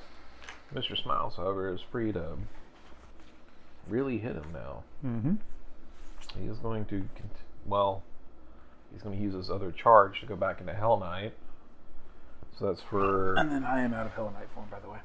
Mr. 0.75 0.97
Smiles, 1.01 1.37
however, 1.37 1.73
is 1.73 1.81
free 1.81 2.13
to 2.13 2.39
really 3.89 4.19
hit 4.19 4.37
him 4.37 4.47
now. 4.53 4.83
Mm-hmm. 5.05 5.35
He 6.41 6.47
is 6.49 6.59
going 6.59 6.87
to, 6.87 6.97
cont- 7.15 7.43
well, 7.67 8.03
he's 8.93 9.03
going 9.03 9.17
to 9.17 9.23
use 9.23 9.35
his 9.35 9.51
other 9.51 9.71
charge 9.73 10.21
to 10.21 10.27
go 10.27 10.37
back 10.37 10.61
into 10.61 10.75
Hell 10.75 10.99
Knight. 10.99 11.33
So 12.59 12.67
that's 12.67 12.81
for 12.83 13.35
And 13.35 13.51
then 13.51 13.65
I 13.65 13.81
am 13.83 13.93
out 13.93 14.07
of 14.07 14.13
Hell 14.13 14.33
Knight 14.37 14.49
form, 14.55 14.67
by 14.71 14.81
the 14.81 14.89
way. 14.89 14.99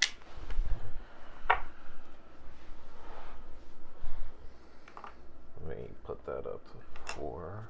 Let 5.68 5.78
me 5.78 5.86
put 6.06 6.26
that 6.26 6.40
up 6.48 6.62
to 6.66 7.14
four. 7.14 7.68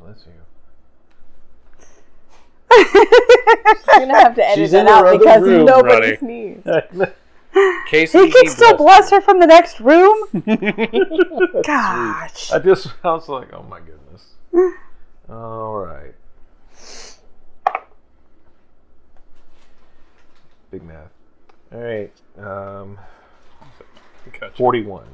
Bless 0.00 0.26
you. 0.26 0.32
You're 2.94 4.06
gonna 4.06 4.18
have 4.18 4.34
to 4.34 4.44
edit 4.44 4.56
She's 4.58 4.70
that 4.72 4.86
out 4.86 5.18
because 5.18 5.42
room, 5.42 5.64
nobody 5.64 6.16
Ronnie. 6.16 6.16
sneezed. 6.18 6.66
Casey, 7.86 8.18
He 8.18 8.30
can 8.30 8.48
still 8.48 8.76
bless 8.76 9.08
bless 9.08 9.10
her 9.10 9.20
from 9.20 9.40
the 9.40 9.46
next 9.46 9.80
room. 9.80 10.16
Gosh. 11.64 12.50
I 12.52 12.58
just 12.58 12.88
I 13.04 13.12
was 13.12 13.28
like, 13.28 13.52
oh 13.52 13.62
my 13.62 13.80
goodness. 13.80 14.34
All 15.28 15.78
right. 15.78 16.14
Big 20.70 20.82
math. 20.82 21.10
All 21.72 21.80
right. 21.80 22.12
Um, 22.38 22.98
Gotcha. 24.40 24.54
forty-one. 24.56 25.06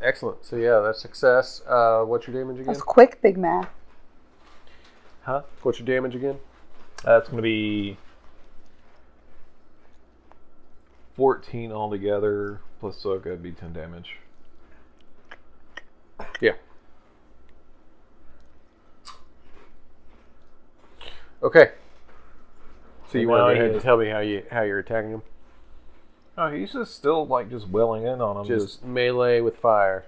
Excellent. 0.00 0.44
So 0.44 0.56
yeah, 0.56 0.80
that's 0.80 1.00
success. 1.00 1.62
Uh, 1.66 2.02
what's 2.02 2.26
your 2.26 2.34
damage 2.34 2.56
again? 2.56 2.72
That's 2.72 2.82
quick, 2.82 3.22
big 3.22 3.38
math. 3.38 3.68
Huh? 5.22 5.42
What's 5.62 5.78
your 5.78 5.86
damage 5.86 6.16
again? 6.16 6.38
That's 7.04 7.28
going 7.28 7.36
to 7.36 7.42
be 7.42 7.96
fourteen 11.16 11.72
altogether. 11.72 12.60
Plus, 12.80 12.98
so 12.98 13.12
it 13.12 13.22
could 13.22 13.42
be 13.42 13.52
ten 13.52 13.72
damage. 13.72 14.16
Yeah. 16.40 16.52
Okay. 21.42 21.72
So 23.10 23.18
you 23.18 23.28
want 23.28 23.40
to 23.40 23.54
go 23.54 23.60
ahead 23.60 23.72
and 23.72 23.80
tell 23.80 23.96
me 23.96 24.08
how 24.08 24.20
you 24.20 24.44
how 24.50 24.62
you're 24.62 24.78
attacking 24.78 25.10
him? 25.10 25.22
Oh, 26.38 26.50
he's 26.50 26.72
just 26.72 26.94
still 26.94 27.26
like 27.26 27.50
just 27.50 27.68
welling 27.68 28.04
in 28.04 28.20
on 28.20 28.38
him. 28.38 28.46
Just, 28.46 28.66
Just, 28.66 28.84
melee 28.84 29.40
with 29.40 29.56
fire. 29.58 30.04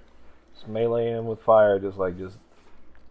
just 0.54 0.72
meleeing 0.72 1.18
him 1.18 1.26
with 1.26 1.40
fire. 1.42 1.78
Just 1.78 1.98
like 1.98 2.16
just 2.16 2.38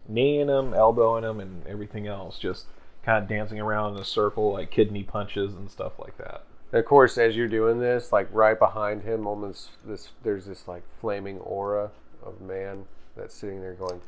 kneeing 0.08 0.48
him, 0.48 0.74
elbowing 0.74 1.24
him, 1.24 1.40
and 1.40 1.66
everything 1.68 2.08
else. 2.08 2.40
Just 2.40 2.66
kind 3.04 3.22
of 3.22 3.30
dancing 3.30 3.60
around 3.60 3.96
in 3.96 4.02
a 4.02 4.06
circle, 4.06 4.54
like 4.54 4.72
kidney 4.72 5.04
punches 5.04 5.54
and 5.54 5.70
stuff 5.70 6.00
like 6.00 6.18
that. 6.18 6.44
And 6.74 6.80
of 6.80 6.86
course, 6.86 7.20
as 7.20 7.36
you're 7.36 7.48
doing 7.48 7.80
this, 7.80 8.12
like 8.12 8.28
right 8.32 8.58
behind 8.58 9.04
him, 9.04 9.28
this, 9.44 9.70
this 9.86 10.10
there's 10.24 10.48
this 10.48 10.68
like 10.68 10.82
flaming 11.00 11.38
aura 11.38 11.92
of 12.26 12.42
man 12.42 12.86
that's 13.16 13.36
sitting 13.36 13.62
there 13.62 13.76
going, 13.76 14.02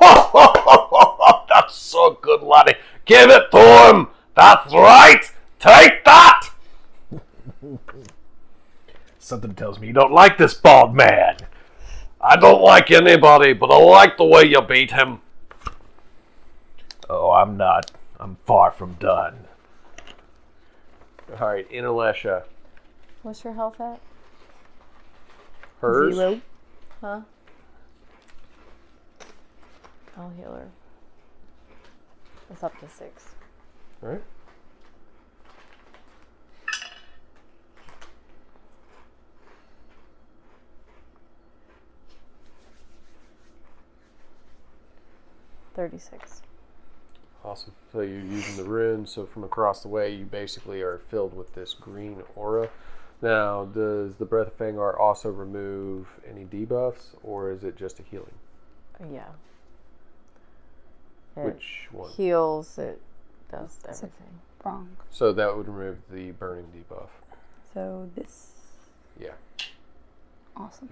That's 1.48 1.74
so 1.74 2.16
good, 2.22 2.42
laddie. 2.42 2.76
Give 3.06 3.28
it 3.28 3.50
to 3.50 3.90
him. 3.90 4.08
That's 4.36 4.72
right. 4.72 5.22
Take 5.58 6.04
that. 6.04 6.50
Something 9.18 9.56
tells 9.56 9.80
me 9.80 9.88
you 9.88 9.92
don't 9.92 10.12
like 10.12 10.38
this 10.38 10.54
bald 10.54 10.94
man. 10.94 11.38
I 12.20 12.36
don't 12.36 12.62
like 12.62 12.92
anybody, 12.92 13.52
but 13.52 13.72
I 13.72 13.78
like 13.78 14.16
the 14.16 14.24
way 14.24 14.44
you 14.44 14.62
beat 14.62 14.92
him. 14.92 15.22
Oh, 17.10 17.32
I'm 17.32 17.56
not. 17.56 17.90
I'm 18.20 18.36
far 18.46 18.70
from 18.70 18.92
done. 18.94 19.45
"All 21.30 21.48
right, 21.48 21.68
Inalesha, 21.70 22.44
What's 23.22 23.42
your 23.44 23.54
health 23.54 23.80
at? 23.80 24.00
hers." 25.80 26.14
Zero. 26.14 26.40
Huh? 27.00 27.20
I'll 30.16 30.30
heal 30.30 30.52
her. 30.54 30.68
It's 32.50 32.62
up 32.62 32.78
to 32.80 32.88
six. 32.88 33.34
All 34.02 34.10
right. 34.10 34.22
Thirty-six. 45.74 46.42
Awesome. 47.46 47.72
So 47.92 48.00
you're 48.00 48.18
using 48.18 48.56
the 48.56 48.68
runes. 48.68 49.12
So 49.12 49.24
from 49.24 49.44
across 49.44 49.80
the 49.82 49.88
way, 49.88 50.12
you 50.12 50.24
basically 50.24 50.82
are 50.82 50.98
filled 50.98 51.34
with 51.34 51.54
this 51.54 51.74
green 51.74 52.20
aura. 52.34 52.68
Now, 53.22 53.66
does 53.66 54.16
the 54.16 54.24
Breath 54.24 54.48
of 54.48 54.58
Fangar 54.58 54.98
also 54.98 55.30
remove 55.30 56.08
any 56.28 56.44
debuffs, 56.44 57.14
or 57.22 57.52
is 57.52 57.62
it 57.62 57.76
just 57.76 58.00
a 58.00 58.02
healing? 58.02 58.34
Yeah. 59.12 59.28
It 61.36 61.44
Which 61.44 61.88
one? 61.92 62.10
heals. 62.10 62.78
It 62.78 63.00
does 63.50 63.78
everything. 63.88 64.40
Wrong. 64.64 64.96
So 65.10 65.32
that 65.32 65.56
would 65.56 65.68
remove 65.68 65.98
the 66.10 66.32
burning 66.32 66.66
debuff. 66.74 67.08
So 67.72 68.10
this. 68.16 68.50
Yeah. 69.20 69.34
Awesome. 70.56 70.88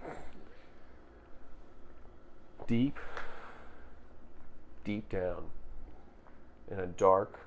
Deep, 2.69 2.99
deep 4.85 5.09
down 5.11 5.45
in 6.71 6.79
a 6.79 6.87
dark 6.87 7.41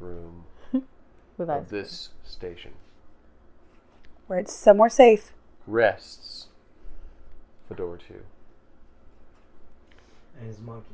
room 0.00 0.44
With 1.36 1.48
of 1.48 1.68
this 1.68 2.10
station 2.24 2.72
Where 4.26 4.38
it's 4.38 4.52
somewhere 4.52 4.88
safe. 4.88 5.32
rests 5.66 6.46
Fedora 7.68 7.98
2. 7.98 8.14
And 10.40 10.46
his 10.48 10.58
monkey. 10.60 10.86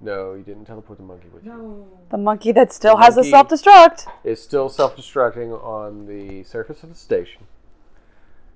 No, 0.00 0.34
you 0.34 0.42
didn't 0.42 0.66
teleport 0.66 0.98
the 0.98 1.04
monkey 1.04 1.28
with 1.32 1.44
you. 1.44 1.50
No. 1.50 1.86
The 2.10 2.18
monkey 2.18 2.52
that 2.52 2.72
still 2.72 2.96
has 2.98 3.16
a 3.16 3.20
monkey- 3.22 3.30
self 3.30 3.48
destruct. 3.48 4.06
It's 4.22 4.42
still 4.42 4.68
self 4.68 4.96
destructing 4.96 5.50
on 5.64 6.06
the 6.06 6.44
surface 6.44 6.82
of 6.82 6.90
the 6.90 6.94
station. 6.94 7.42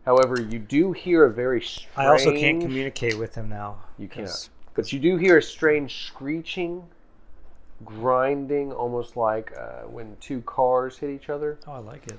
However, 0.04 0.40
you 0.40 0.58
do 0.58 0.92
hear 0.92 1.24
a 1.24 1.30
very 1.32 1.60
strange. 1.60 1.88
I 1.96 2.06
also 2.06 2.32
can't 2.32 2.60
communicate 2.60 3.18
with 3.18 3.34
him 3.34 3.48
now. 3.48 3.78
You 3.98 4.08
cannot. 4.08 4.26
'cause 4.28 4.50
But 4.74 4.92
you 4.92 5.00
do 5.00 5.16
hear 5.16 5.38
a 5.38 5.42
strange 5.42 6.06
screeching, 6.06 6.84
grinding, 7.84 8.72
almost 8.72 9.16
like 9.16 9.52
uh, 9.58 9.82
when 9.86 10.16
two 10.20 10.40
cars 10.42 10.98
hit 10.98 11.10
each 11.10 11.28
other. 11.30 11.58
Oh, 11.66 11.72
I 11.72 11.78
like 11.78 12.06
it. 12.06 12.18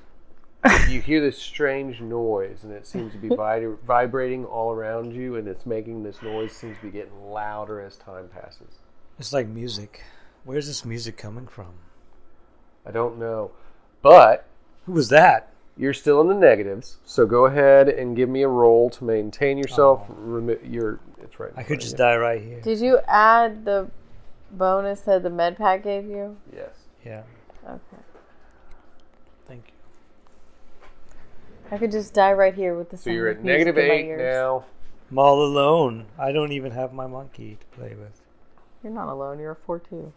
You 0.90 1.00
hear 1.02 1.22
this 1.22 1.38
strange 1.38 2.02
noise, 2.02 2.64
and 2.64 2.74
it 2.74 2.86
seems 2.86 3.14
to 3.14 3.18
be 3.18 3.30
vi- 3.30 3.66
vibrating 3.88 4.44
all 4.46 4.72
around 4.72 5.14
you, 5.14 5.36
and 5.38 5.48
it's 5.48 5.66
making 5.66 6.04
this 6.04 6.22
noise 6.22 6.52
seems 6.52 6.78
to 6.80 6.84
be 6.88 6.92
getting 6.92 7.32
louder 7.32 7.80
as 7.80 7.96
time 7.96 8.28
passes. 8.28 8.80
It's 9.18 9.32
like 9.32 9.48
music. 9.48 10.04
Where's 10.44 10.68
this 10.68 10.84
music 10.84 11.16
coming 11.18 11.48
from? 11.48 11.74
I 12.86 12.92
don't 12.92 13.18
know, 13.20 13.52
but 14.02 14.46
Who 14.86 14.94
was 14.94 15.10
that? 15.10 15.54
you're 15.78 15.94
still 15.94 16.20
in 16.20 16.28
the 16.28 16.34
negatives, 16.34 16.98
so 17.06 17.26
go 17.26 17.46
ahead 17.46 17.88
and 17.88 18.14
give 18.16 18.28
me 18.28 18.42
a 18.42 18.48
roll 18.50 18.90
to 18.90 19.04
maintain 19.06 19.58
yourself. 19.58 20.06
Remi- 20.10 20.58
your 20.68 21.00
it's 21.22 21.40
right. 21.40 21.52
I 21.56 21.64
could 21.64 21.80
just 21.80 21.94
you. 21.94 21.98
die 22.00 22.18
right 22.18 22.42
here. 22.42 22.60
Did 22.60 22.80
you 22.80 23.00
add 23.08 23.64
the 23.64 23.90
bonus 24.52 25.02
that 25.02 25.24
the 25.24 25.30
med 25.30 25.58
pack 25.58 25.84
gave 25.84 26.06
you? 26.06 26.38
Yes. 26.54 26.72
Yeah. 27.06 27.24
Okay. 27.66 28.04
Thank 29.48 29.64
you. 29.68 30.88
I 31.72 31.78
could 31.78 31.92
just 31.92 32.14
die 32.14 32.34
right 32.34 32.54
here 32.54 32.76
with 32.76 32.90
the 32.90 32.98
So 32.98 33.10
you're 33.10 33.28
at 33.28 33.44
music 33.44 33.46
negative 33.46 33.78
in 33.78 33.88
my 33.88 33.94
eight 33.94 34.06
ears. 34.06 34.36
now. 34.36 34.66
I'm 35.12 35.18
all 35.20 35.42
alone. 35.44 36.06
I 36.20 36.32
don't 36.32 36.52
even 36.52 36.72
have 36.72 36.94
my 36.94 37.08
monkey 37.08 37.58
to 37.60 37.66
play 37.78 37.96
with. 37.96 38.22
You're 38.84 38.94
not 38.94 39.10
alone. 39.10 39.40
You're 39.40 39.52
a 39.52 39.56
four 39.56 39.80
two. 39.80 40.14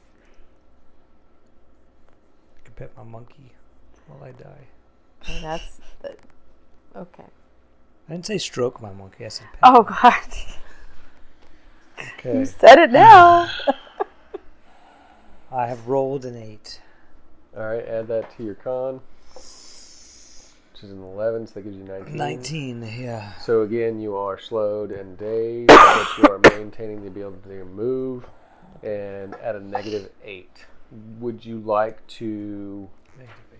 I 2.58 2.64
can 2.64 2.74
pet 2.74 2.90
my 2.96 3.02
monkey 3.02 3.52
while 4.06 4.22
I 4.22 4.32
die. 4.32 4.68
And 5.28 5.44
that's 5.44 5.80
the, 6.02 6.16
okay. 6.96 7.24
I 8.08 8.12
didn't 8.12 8.26
say 8.26 8.38
stroke 8.38 8.82
my 8.82 8.92
monkey. 8.92 9.24
I 9.24 9.28
said 9.28 9.46
pet. 9.52 9.60
Oh, 9.62 9.82
God. 9.82 10.14
okay. 12.18 12.38
You 12.40 12.44
said 12.44 12.78
it 12.78 12.90
now. 12.90 13.48
I 15.52 15.66
have 15.66 15.86
rolled 15.86 16.24
an 16.24 16.36
eight. 16.36 16.80
All 17.54 17.64
right, 17.66 17.86
add 17.86 18.08
that 18.08 18.34
to 18.36 18.42
your 18.42 18.54
con. 18.54 19.00
which 19.34 20.82
is 20.82 20.90
an 20.90 21.02
11, 21.02 21.46
so 21.46 21.54
that 21.54 21.62
gives 21.62 21.76
you 21.76 21.84
19. 21.84 22.16
19, 22.16 22.82
yeah. 22.98 23.34
So 23.34 23.60
again, 23.60 24.00
you 24.00 24.16
are 24.16 24.38
slowed 24.40 24.92
and 24.92 25.18
dazed, 25.18 25.68
but 25.68 26.08
you 26.18 26.24
are 26.30 26.40
maintaining 26.58 27.02
the 27.02 27.08
ability 27.08 27.58
to 27.58 27.64
move, 27.66 28.24
and 28.82 29.34
at 29.36 29.54
a 29.54 29.60
negative 29.60 30.10
8. 30.24 30.48
Would 31.20 31.44
you 31.44 31.58
like 31.60 32.06
to 32.18 32.88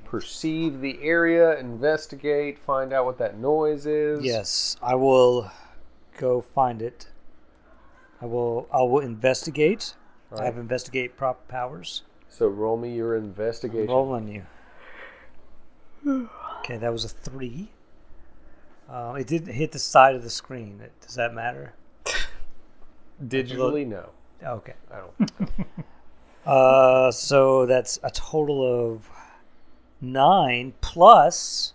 perceive 0.06 0.80
the 0.80 0.98
area, 1.02 1.58
investigate, 1.58 2.58
find 2.58 2.94
out 2.94 3.04
what 3.04 3.18
that 3.18 3.38
noise 3.38 3.84
is? 3.84 4.24
Yes, 4.24 4.76
I 4.82 4.94
will 4.94 5.50
go 6.18 6.40
find 6.40 6.80
it. 6.80 7.08
I 8.22 8.26
will. 8.26 8.66
I 8.72 8.82
will 8.82 9.00
investigate. 9.00 9.94
I 10.38 10.44
have 10.44 10.56
investigate 10.56 11.16
prop 11.16 11.46
powers. 11.48 12.02
So 12.28 12.48
roll 12.48 12.76
me 12.76 12.94
your 12.94 13.16
investigation. 13.16 13.88
Roll 13.88 14.12
on 14.12 14.28
you. 14.28 14.46
Okay, 16.60 16.76
that 16.76 16.92
was 16.92 17.04
a 17.04 17.08
three. 17.08 17.70
Uh, 18.88 19.16
it 19.18 19.26
didn't 19.26 19.52
hit 19.52 19.72
the 19.72 19.80
side 19.80 20.14
of 20.14 20.22
the 20.22 20.30
screen. 20.30 20.80
Does 21.04 21.16
that 21.16 21.34
matter? 21.34 21.74
Digitally, 23.24 23.84
no. 23.84 24.10
Okay. 24.44 24.74
I 24.92 24.98
don't. 24.98 25.60
Uh, 26.44 27.12
so 27.12 27.66
that's 27.66 28.00
a 28.02 28.10
total 28.10 28.64
of 28.64 29.08
nine 30.00 30.74
plus 30.80 31.72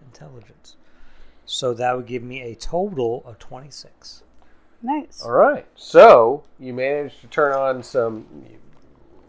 intelligence. 0.00 0.76
So 1.46 1.74
that 1.74 1.96
would 1.96 2.06
give 2.06 2.22
me 2.22 2.42
a 2.42 2.54
total 2.54 3.24
of 3.26 3.40
twenty-six. 3.40 4.22
Nice. 4.82 5.22
All 5.24 5.32
right. 5.32 5.66
So 5.74 6.44
you 6.58 6.72
managed 6.72 7.20
to 7.22 7.26
turn 7.26 7.52
on 7.52 7.82
some, 7.82 8.26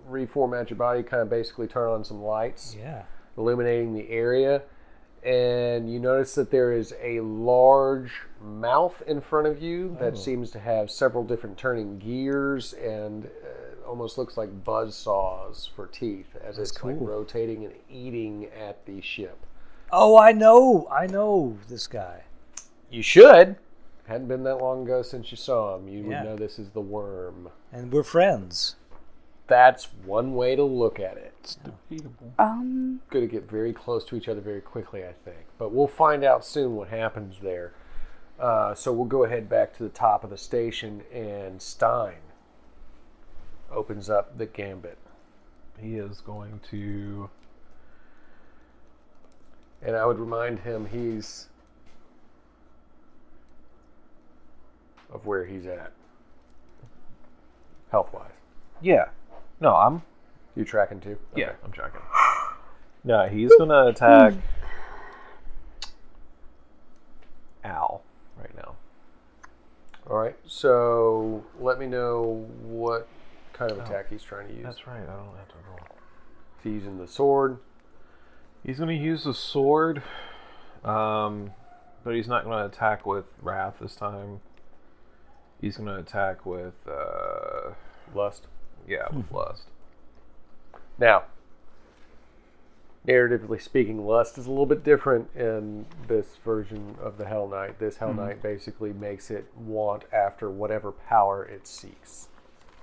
reformat 0.09 0.69
your 0.69 0.77
body, 0.77 1.03
kind 1.03 1.21
of 1.21 1.29
basically 1.29 1.67
turn 1.67 1.89
on 1.89 2.03
some 2.03 2.21
lights. 2.21 2.75
Yeah. 2.79 3.03
illuminating 3.37 3.93
the 3.93 4.09
area. 4.09 4.61
And 5.23 5.91
you 5.91 5.99
notice 5.99 6.33
that 6.35 6.49
there 6.49 6.71
is 6.71 6.93
a 7.01 7.19
large 7.19 8.11
mouth 8.41 9.01
in 9.05 9.19
front 9.19 9.47
of 9.47 9.61
you 9.61 9.97
that 9.99 10.17
seems 10.17 10.49
to 10.51 10.59
have 10.59 10.89
several 10.89 11.25
different 11.25 11.57
turning 11.57 11.99
gears 11.99 12.71
and 12.73 13.25
uh, 13.25 13.85
almost 13.85 14.17
looks 14.17 14.37
like 14.37 14.63
buzz 14.63 14.95
saws 14.95 15.69
for 15.75 15.87
teeth 15.87 16.37
as 16.41 16.57
it's 16.57 16.81
like 16.83 16.95
rotating 16.99 17.65
and 17.65 17.73
eating 17.89 18.47
at 18.57 18.85
the 18.85 19.01
ship. 19.01 19.45
Oh, 19.91 20.17
I 20.17 20.31
know. 20.31 20.87
I 20.89 21.07
know 21.07 21.57
this 21.67 21.87
guy. 21.87 22.23
You 22.89 23.01
should. 23.01 23.57
Hadn't 24.09 24.27
been 24.27 24.41
that 24.43 24.55
long 24.55 24.83
ago 24.85 25.03
since 25.03 25.29
you 25.29 25.37
saw 25.37 25.75
him. 25.75 25.87
You 25.87 26.01
Yeah. 26.01 26.23
would 26.23 26.29
know 26.31 26.35
this 26.35 26.57
is 26.57 26.71
the 26.71 26.81
worm. 26.81 27.51
And 27.71 27.91
we're 27.91 28.01
friends. 28.03 28.75
That's 29.45 29.85
one 30.03 30.33
way 30.33 30.55
to 30.55 30.63
look 30.63 30.99
at 30.99 31.15
it. 31.17 31.33
It's 31.41 31.55
debatable. 31.55 32.33
Um, 32.39 33.01
going 33.11 33.27
to 33.27 33.31
get 33.31 33.43
very 33.49 33.71
close 33.71 34.03
to 34.05 34.15
each 34.15 34.27
other 34.27 34.41
very 34.41 34.61
quickly, 34.61 35.05
I 35.05 35.13
think. 35.13 35.45
But 35.59 35.71
we'll 35.71 35.87
find 35.87 36.23
out 36.23 36.43
soon 36.43 36.75
what 36.75 36.87
happens 36.87 37.39
there. 37.41 37.73
Uh, 38.39 38.73
so 38.73 38.91
we'll 38.91 39.05
go 39.05 39.25
ahead 39.25 39.47
back 39.47 39.75
to 39.77 39.83
the 39.83 39.89
top 39.89 40.23
of 40.23 40.31
the 40.31 40.37
station, 40.37 41.03
and 41.13 41.61
Stein 41.61 42.21
opens 43.71 44.09
up 44.09 44.39
the 44.39 44.47
gambit. 44.47 44.97
He 45.77 45.97
is 45.97 46.19
going 46.21 46.61
to. 46.71 47.29
And 49.83 49.95
I 49.95 50.05
would 50.07 50.17
remind 50.17 50.61
him 50.61 50.87
he's 50.87 51.48
of 55.11 55.25
where 55.25 55.45
he's 55.45 55.65
at, 55.65 55.91
health 57.91 58.13
wise. 58.13 58.31
Yeah. 58.81 59.05
No, 59.59 59.75
I'm. 59.75 60.01
You 60.55 60.65
tracking 60.65 60.99
too? 60.99 61.17
Yeah, 61.35 61.53
I'm 61.63 61.71
tracking. 61.71 62.01
No, 63.03 63.27
he's 63.27 63.51
gonna 63.57 63.87
attack 63.87 64.33
Al 67.63 68.03
right 68.37 68.53
now. 68.55 68.75
All 70.09 70.17
right. 70.17 70.35
So 70.45 71.43
let 71.59 71.79
me 71.79 71.85
know 71.85 72.45
what 72.61 73.07
kind 73.53 73.71
of 73.71 73.79
attack 73.79 74.09
he's 74.09 74.23
trying 74.23 74.47
to 74.47 74.53
use. 74.53 74.63
That's 74.63 74.87
right. 74.87 75.01
I 75.01 75.15
don't 75.15 75.35
have 75.37 75.47
to 75.49 75.55
roll. 75.67 75.79
Is 76.57 76.63
he 76.63 76.71
using 76.71 76.97
the 76.97 77.07
sword? 77.07 77.59
He's 78.65 78.79
gonna 78.79 78.91
use 78.93 79.23
the 79.23 79.33
sword, 79.33 80.03
um, 80.83 81.51
but 82.03 82.15
he's 82.15 82.27
not 82.27 82.43
gonna 82.43 82.65
attack 82.65 83.05
with 83.05 83.25
wrath 83.41 83.75
this 83.79 83.95
time. 83.95 84.41
He's 85.61 85.77
gonna 85.77 85.97
attack 85.99 86.45
with, 86.45 86.75
uh, 86.87 87.71
Lust. 88.13 88.47
yeah, 88.87 89.07
with 89.13 89.31
lust. 89.31 89.63
Now, 90.97 91.23
narratively 93.07 93.61
speaking, 93.61 94.05
lust 94.05 94.37
is 94.37 94.45
a 94.45 94.49
little 94.49 94.65
bit 94.65 94.83
different 94.83 95.29
in 95.35 95.85
this 96.07 96.37
version 96.43 96.95
of 97.01 97.17
the 97.17 97.25
Hell 97.25 97.47
Knight. 97.47 97.79
This 97.79 97.97
Hell 97.97 98.13
Knight 98.13 98.41
basically 98.41 98.93
makes 98.93 99.29
it 99.29 99.45
want 99.55 100.03
after 100.11 100.49
whatever 100.49 100.91
power 100.91 101.43
it 101.45 101.67
seeks. 101.67 102.29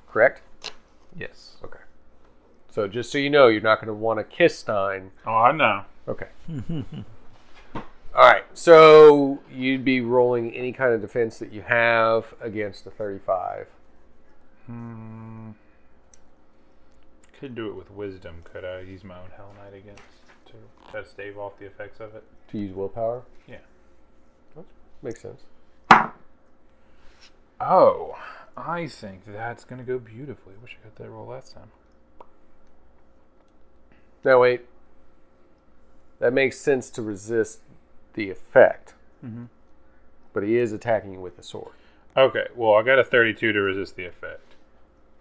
Correct? 0.09 0.73
Yes. 1.15 1.57
Okay. 1.65 1.81
So 2.71 2.87
just 2.89 3.11
so 3.11 3.19
you 3.19 3.31
know, 3.31 3.49
you're 3.49 3.61
not 3.62 3.77
going 3.77 3.89
to 3.89 3.95
want 3.95 4.19
to 4.19 4.25
kiss 4.25 4.59
Stein. 4.59 5.11
Oh, 5.27 5.35
I 5.35 5.53
know. 5.53 5.85
Okay. 6.09 6.29
All 8.57 8.73
right. 8.73 9.38
So 9.38 9.40
you'd 9.51 9.85
be 9.85 10.01
rolling 10.01 10.55
any 10.55 10.73
kind 10.73 10.92
of 10.92 11.01
defense 11.01 11.38
that 11.38 11.53
you 11.53 11.62
have 11.62 12.35
against 12.40 12.85
the 12.85 12.90
35. 12.90 13.66
Hmm. 14.66 15.51
Could 17.38 17.55
do 17.55 17.69
it 17.69 17.77
with 17.77 17.90
wisdom. 17.90 18.42
Could 18.45 18.64
I 18.64 18.81
use 18.81 19.05
my 19.05 19.19
own 19.19 19.31
Hell 19.37 19.55
Knight 19.59 19.77
against 19.77 20.03
to 20.47 20.55
try 20.90 21.03
to 21.03 21.07
stave 21.07 21.38
off 21.38 21.59
the 21.59 21.66
effects 21.66 22.01
of 22.01 22.14
it? 22.14 22.25
To 22.51 22.59
use 22.59 22.75
willpower? 22.75 23.23
Yeah. 23.47 23.59
Makes 25.03 25.21
sense. 25.21 25.42
Oh, 27.61 28.16
I 28.57 28.87
think 28.87 29.23
that's 29.27 29.64
gonna 29.64 29.83
go 29.83 29.99
beautifully. 29.99 30.55
I 30.59 30.62
Wish 30.62 30.77
I 30.81 30.85
got 30.85 30.97
that 30.97 31.11
roll 31.11 31.27
last 31.27 31.55
time. 31.55 31.71
Now 34.25 34.40
wait. 34.40 34.62
That 36.19 36.33
makes 36.33 36.59
sense 36.59 36.90
to 36.90 37.03
resist 37.03 37.61
the 38.17 38.31
effect. 38.31 38.95
Mhm. 39.25 39.49
But 40.33 40.43
he 40.43 40.59
is 40.59 40.73
attacking 40.73 41.13
you 41.13 41.21
with 41.21 41.37
the 41.37 41.43
sword. 41.43 41.75
Okay, 42.17 42.49
well 42.55 42.75
I 42.75 42.83
got 42.83 42.99
a 42.99 43.05
32 43.05 43.53
to 43.53 43.61
resist 43.61 43.95
the 43.97 44.07
effect 44.07 44.55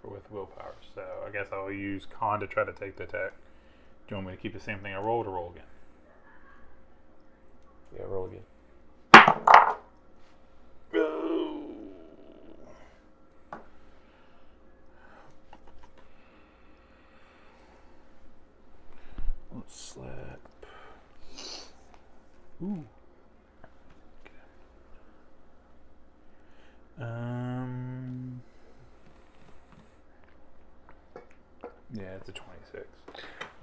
for 0.02 0.08
with 0.10 0.30
willpower, 0.32 0.76
so 0.94 1.24
I 1.26 1.30
guess 1.30 1.48
I'll 1.52 1.72
use 1.72 2.06
con 2.06 2.40
to 2.40 2.48
try 2.48 2.64
to 2.64 2.74
take 2.74 2.96
the 2.96 3.04
attack. 3.04 3.34
Do 4.08 4.16
you 4.16 4.18
want 4.18 4.28
me 4.28 4.36
to 4.36 4.42
keep 4.42 4.54
the 4.54 4.60
same 4.60 4.80
thing 4.80 4.94
I 4.94 5.00
rolled 5.00 5.28
or 5.28 5.32
roll 5.32 5.52
again? 5.52 5.68
Yeah, 7.96 8.04
roll 8.08 8.26
again. 8.26 8.44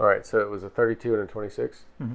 All 0.02 0.08
right, 0.08 0.26
so 0.26 0.40
it 0.40 0.50
was 0.50 0.64
a 0.64 0.68
32 0.68 1.14
and 1.14 1.22
a 1.22 1.26
26? 1.26 1.84
Mm-hmm. 2.02 2.14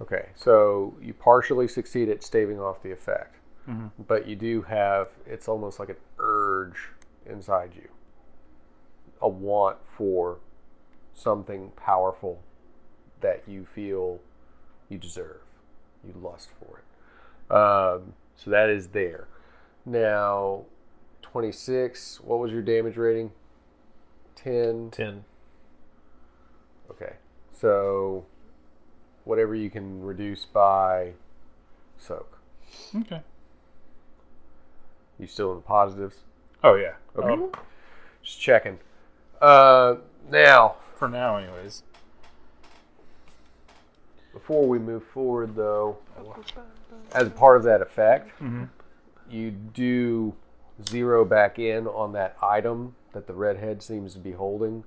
Okay, 0.00 0.28
so 0.36 0.94
you 1.02 1.12
partially 1.12 1.66
succeed 1.66 2.08
at 2.08 2.22
staving 2.22 2.60
off 2.60 2.84
the 2.84 2.92
effect, 2.92 3.34
mm-hmm. 3.68 3.88
but 4.06 4.28
you 4.28 4.36
do 4.36 4.62
have, 4.62 5.08
it's 5.26 5.48
almost 5.48 5.80
like 5.80 5.88
an 5.88 5.96
urge 6.20 6.90
inside 7.26 7.72
you, 7.74 7.88
a 9.20 9.28
want 9.28 9.78
for 9.84 10.38
something 11.12 11.72
powerful 11.74 12.42
that 13.22 13.42
you 13.44 13.66
feel 13.66 14.20
you 14.88 14.96
deserve, 14.96 15.40
you 16.06 16.14
lust 16.16 16.50
for 16.60 16.78
it. 16.78 17.52
Um, 17.52 18.14
so 18.36 18.52
that 18.52 18.70
is 18.70 18.88
there. 18.88 19.26
Now, 19.84 20.62
26, 21.22 22.20
what 22.20 22.38
was 22.38 22.52
your 22.52 22.62
damage 22.62 22.96
rating? 22.96 23.32
10. 24.36 24.90
10. 24.92 25.24
So 27.60 28.24
whatever 29.24 29.54
you 29.54 29.68
can 29.70 30.02
reduce 30.02 30.46
by 30.46 31.12
soak. 31.98 32.38
Okay. 32.96 33.20
You 35.18 35.26
still 35.26 35.50
in 35.50 35.56
the 35.56 35.62
positives? 35.62 36.16
Oh 36.64 36.74
yeah. 36.76 36.94
Okay. 37.16 37.28
Um, 37.32 37.50
Just 38.22 38.40
checking. 38.40 38.78
Uh, 39.40 39.96
now, 40.30 40.76
for 40.96 41.08
now, 41.08 41.36
anyways. 41.36 41.82
before 44.32 44.66
we 44.68 44.78
move 44.78 45.02
forward, 45.04 45.56
though, 45.56 45.98
as 47.12 47.28
part 47.30 47.56
of 47.56 47.62
that 47.64 47.82
effect, 47.82 48.30
Mhm. 48.40 48.68
you 49.28 49.50
do 49.50 50.34
zero 50.82 51.24
back 51.24 51.58
in 51.58 51.86
on 51.88 52.12
that 52.12 52.36
item 52.40 52.94
that 53.12 53.26
the 53.26 53.32
redhead 53.34 53.82
seems 53.82 54.12
to 54.14 54.20
be 54.20 54.32
holding, 54.32 54.84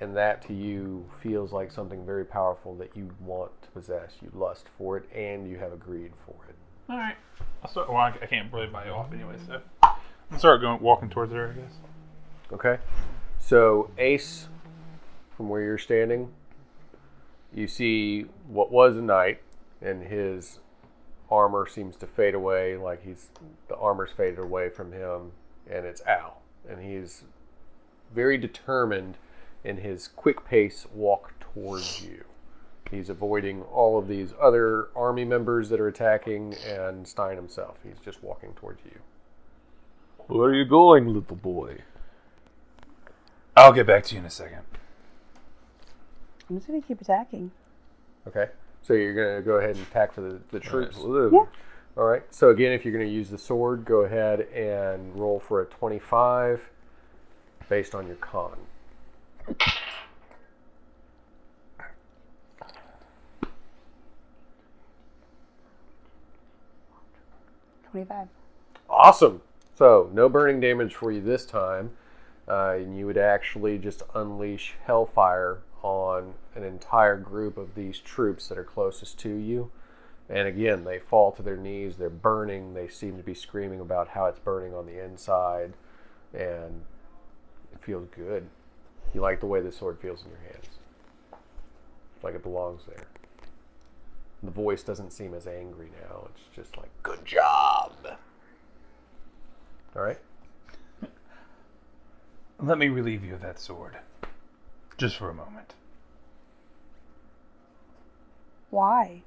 and 0.00 0.16
that 0.16 0.46
to 0.46 0.54
you 0.54 1.06
feels 1.20 1.52
like 1.52 1.70
something 1.70 2.04
very 2.04 2.24
powerful 2.24 2.74
that 2.76 2.96
you 2.96 3.10
want 3.20 3.50
to 3.62 3.68
possess. 3.70 4.12
You 4.22 4.30
lust 4.34 4.66
for 4.76 4.96
it, 4.96 5.08
and 5.14 5.48
you 5.48 5.56
have 5.58 5.72
agreed 5.72 6.12
for 6.24 6.36
it. 6.48 6.54
All 6.88 6.98
right. 6.98 7.16
I'll 7.62 7.70
start. 7.70 7.88
Well, 7.88 7.98
I 7.98 8.08
I 8.08 8.26
can't 8.26 8.52
really 8.52 8.66
buy 8.66 8.86
you 8.86 8.92
off 8.92 9.12
anyway, 9.12 9.36
so 9.46 9.60
I'll 9.82 10.38
start 10.38 10.60
going 10.60 10.80
walking 10.80 11.10
towards 11.10 11.32
her. 11.32 11.50
I 11.50 11.60
guess. 11.60 11.72
Okay. 12.52 12.78
So, 13.38 13.90
Ace, 13.98 14.48
from 15.36 15.48
where 15.48 15.62
you're 15.62 15.78
standing, 15.78 16.32
you 17.54 17.68
see 17.68 18.26
what 18.48 18.72
was 18.72 18.96
a 18.96 19.02
knight, 19.02 19.40
and 19.80 20.02
his 20.02 20.58
armor 21.30 21.66
seems 21.66 21.96
to 21.96 22.06
fade 22.06 22.34
away, 22.34 22.76
like 22.76 23.04
he's 23.04 23.28
the 23.68 23.76
armor's 23.76 24.10
faded 24.10 24.38
away 24.38 24.68
from 24.68 24.92
him, 24.92 25.32
and 25.68 25.86
it's 25.86 26.02
Al, 26.06 26.42
and 26.68 26.80
he's 26.80 27.24
very 28.14 28.38
determined 28.38 29.16
in 29.66 29.78
his 29.78 30.08
quick 30.08 30.44
pace 30.44 30.86
walk 30.94 31.34
towards 31.40 32.02
you. 32.02 32.24
He's 32.90 33.10
avoiding 33.10 33.62
all 33.62 33.98
of 33.98 34.06
these 34.06 34.32
other 34.40 34.88
army 34.94 35.24
members 35.24 35.68
that 35.70 35.80
are 35.80 35.88
attacking, 35.88 36.54
and 36.66 37.06
Stein 37.06 37.36
himself. 37.36 37.78
He's 37.82 37.98
just 38.04 38.22
walking 38.22 38.52
towards 38.54 38.80
you. 38.84 39.00
Where 40.28 40.50
are 40.50 40.54
you 40.54 40.64
going, 40.64 41.12
little 41.12 41.36
boy? 41.36 41.78
I'll 43.56 43.72
get 43.72 43.86
back 43.86 44.04
to 44.04 44.14
you 44.14 44.20
in 44.20 44.26
a 44.26 44.30
second. 44.30 44.62
I'm 46.48 46.56
just 46.56 46.68
gonna 46.68 46.80
keep 46.80 47.00
attacking. 47.00 47.50
Okay. 48.28 48.48
So 48.82 48.92
you're 48.94 49.14
gonna 49.14 49.42
go 49.42 49.54
ahead 49.54 49.76
and 49.76 49.84
attack 49.86 50.12
for 50.12 50.20
the, 50.20 50.38
the 50.52 50.60
troops. 50.60 50.96
Yeah. 50.98 51.46
All 51.96 52.04
right. 52.04 52.22
So 52.30 52.50
again, 52.50 52.72
if 52.72 52.84
you're 52.84 52.92
gonna 52.92 53.04
use 53.10 53.30
the 53.30 53.38
sword, 53.38 53.84
go 53.84 54.00
ahead 54.02 54.40
and 54.54 55.16
roll 55.16 55.40
for 55.40 55.62
a 55.62 55.66
25 55.66 56.68
based 57.68 57.94
on 57.94 58.06
your 58.06 58.16
con. 58.16 58.56
Twenty-five. 67.90 68.28
Awesome. 68.90 69.42
So 69.74 70.10
no 70.12 70.28
burning 70.28 70.60
damage 70.60 70.94
for 70.94 71.12
you 71.12 71.20
this 71.20 71.46
time, 71.46 71.90
uh, 72.48 72.74
and 72.76 72.98
you 72.98 73.06
would 73.06 73.18
actually 73.18 73.78
just 73.78 74.02
unleash 74.14 74.74
hellfire 74.84 75.58
on 75.82 76.34
an 76.54 76.64
entire 76.64 77.16
group 77.16 77.56
of 77.56 77.74
these 77.74 77.98
troops 77.98 78.48
that 78.48 78.58
are 78.58 78.64
closest 78.64 79.18
to 79.20 79.34
you. 79.34 79.70
And 80.28 80.48
again, 80.48 80.82
they 80.84 80.98
fall 80.98 81.30
to 81.32 81.42
their 81.42 81.56
knees. 81.56 81.96
They're 81.96 82.10
burning. 82.10 82.74
They 82.74 82.88
seem 82.88 83.16
to 83.16 83.22
be 83.22 83.34
screaming 83.34 83.78
about 83.78 84.08
how 84.08 84.26
it's 84.26 84.40
burning 84.40 84.74
on 84.74 84.86
the 84.86 85.02
inside, 85.02 85.74
and 86.34 86.82
it 87.72 87.80
feels 87.80 88.08
good. 88.08 88.48
You 89.14 89.20
like 89.20 89.40
the 89.40 89.46
way 89.46 89.60
the 89.60 89.72
sword 89.72 89.98
feels 89.98 90.24
in 90.24 90.30
your 90.30 90.40
hands. 90.40 90.68
It's 92.14 92.24
like 92.24 92.34
it 92.34 92.42
belongs 92.42 92.82
there. 92.86 93.06
The 94.42 94.50
voice 94.50 94.82
doesn't 94.82 95.12
seem 95.12 95.34
as 95.34 95.46
angry 95.46 95.88
now. 96.08 96.28
It's 96.30 96.54
just 96.54 96.76
like, 96.76 96.90
good 97.02 97.24
job. 97.24 97.92
All 99.94 100.02
right. 100.02 100.18
Let 102.58 102.78
me 102.78 102.88
relieve 102.88 103.24
you 103.24 103.34
of 103.34 103.42
that 103.42 103.58
sword, 103.58 103.98
just 104.96 105.16
for 105.16 105.28
a 105.28 105.34
moment. 105.34 105.74
Why? 108.70 109.22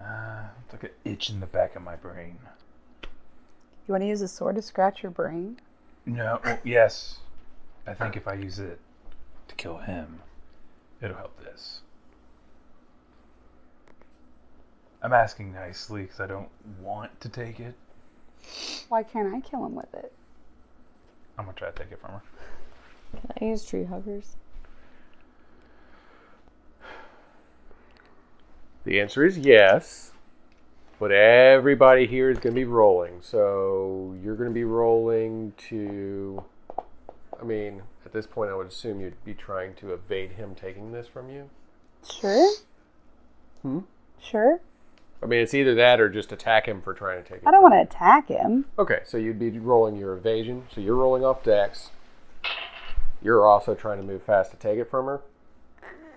Uh, 0.00 0.44
it's 0.64 0.72
like 0.72 0.84
an 0.84 0.90
itch 1.04 1.28
in 1.28 1.40
the 1.40 1.46
back 1.46 1.76
of 1.76 1.82
my 1.82 1.96
brain. 1.96 2.38
You 3.02 3.92
want 3.92 4.02
to 4.02 4.08
use 4.08 4.22
a 4.22 4.28
sword 4.28 4.56
to 4.56 4.62
scratch 4.62 5.02
your 5.02 5.10
brain? 5.10 5.58
No. 6.06 6.40
Well, 6.44 6.58
yes. 6.64 7.18
I 7.86 7.94
think 7.94 8.16
if 8.16 8.28
I 8.28 8.34
use 8.34 8.58
it 8.58 8.78
to 9.48 9.54
kill 9.54 9.78
him, 9.78 10.20
it'll 11.00 11.16
help 11.16 11.42
this. 11.42 11.80
I'm 15.02 15.12
asking 15.12 15.52
nicely 15.52 16.02
because 16.02 16.20
I 16.20 16.26
don't 16.26 16.50
want 16.80 17.20
to 17.20 17.28
take 17.28 17.58
it. 17.58 17.74
Why 18.88 19.02
can't 19.02 19.34
I 19.34 19.40
kill 19.40 19.64
him 19.64 19.74
with 19.74 19.92
it? 19.94 20.12
I'm 21.38 21.46
gonna 21.46 21.56
try 21.56 21.70
to 21.70 21.76
take 21.76 21.90
it 21.90 22.00
from 22.00 22.12
her. 22.12 22.22
Can 23.12 23.30
I 23.40 23.44
use 23.46 23.64
tree 23.64 23.84
huggers? 23.84 24.36
The 28.84 29.00
answer 29.00 29.24
is 29.24 29.38
yes. 29.38 30.12
But 30.98 31.12
everybody 31.12 32.06
here 32.06 32.28
is 32.28 32.38
going 32.38 32.54
to 32.54 32.60
be 32.60 32.66
rolling. 32.66 33.22
So 33.22 34.14
you're 34.22 34.36
going 34.36 34.50
to 34.50 34.54
be 34.54 34.64
rolling 34.64 35.54
to. 35.68 36.44
I 37.40 37.44
mean, 37.44 37.82
at 38.04 38.12
this 38.12 38.26
point, 38.26 38.50
I 38.50 38.54
would 38.54 38.66
assume 38.66 39.00
you'd 39.00 39.24
be 39.24 39.34
trying 39.34 39.74
to 39.76 39.92
evade 39.92 40.32
him 40.32 40.54
taking 40.54 40.92
this 40.92 41.06
from 41.06 41.30
you. 41.30 41.48
Sure. 42.08 42.52
Hmm? 43.62 43.80
Sure. 44.20 44.60
I 45.22 45.26
mean, 45.26 45.40
it's 45.40 45.54
either 45.54 45.74
that 45.74 46.00
or 46.00 46.08
just 46.08 46.32
attack 46.32 46.66
him 46.66 46.80
for 46.82 46.94
trying 46.94 47.22
to 47.22 47.28
take 47.28 47.42
it. 47.42 47.46
I 47.46 47.50
don't 47.50 47.62
want 47.62 47.74
to 47.74 47.80
attack 47.80 48.28
him. 48.28 48.66
Okay, 48.78 49.00
so 49.04 49.16
you'd 49.16 49.38
be 49.38 49.50
rolling 49.58 49.96
your 49.96 50.14
evasion. 50.14 50.64
So 50.74 50.80
you're 50.80 50.96
rolling 50.96 51.24
off 51.24 51.42
dex. 51.42 51.90
You're 53.22 53.46
also 53.46 53.74
trying 53.74 53.98
to 53.98 54.04
move 54.04 54.22
fast 54.22 54.50
to 54.52 54.56
take 54.56 54.78
it 54.78 54.90
from 54.90 55.06
her. 55.06 55.20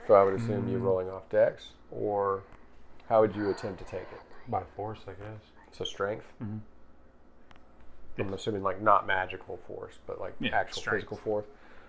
So 0.08 0.14
I 0.14 0.24
would 0.24 0.34
assume 0.34 0.70
you're 0.70 0.80
rolling 0.80 1.10
off 1.10 1.28
dex. 1.30 1.70
Or 1.92 2.44
how 3.10 3.22
would 3.22 3.36
you 3.36 3.50
attempt 3.50 3.80
to 3.80 3.86
take 3.86 4.02
it? 4.02 4.22
By 4.50 4.64
force, 4.76 5.00
I 5.06 5.12
guess. 5.12 5.42
So 5.72 5.84
strength? 5.86 6.26
Mhm. 6.42 6.60
I'm 8.20 8.34
assuming 8.34 8.62
like 8.64 8.82
not 8.82 9.08
magical 9.08 9.58
force, 9.68 9.98
but 10.06 10.20
like 10.20 10.34
Yeah, 10.40 10.52
actual 10.56 10.82
strength. 10.82 10.98
physical 11.02 11.18
force. 11.18 11.46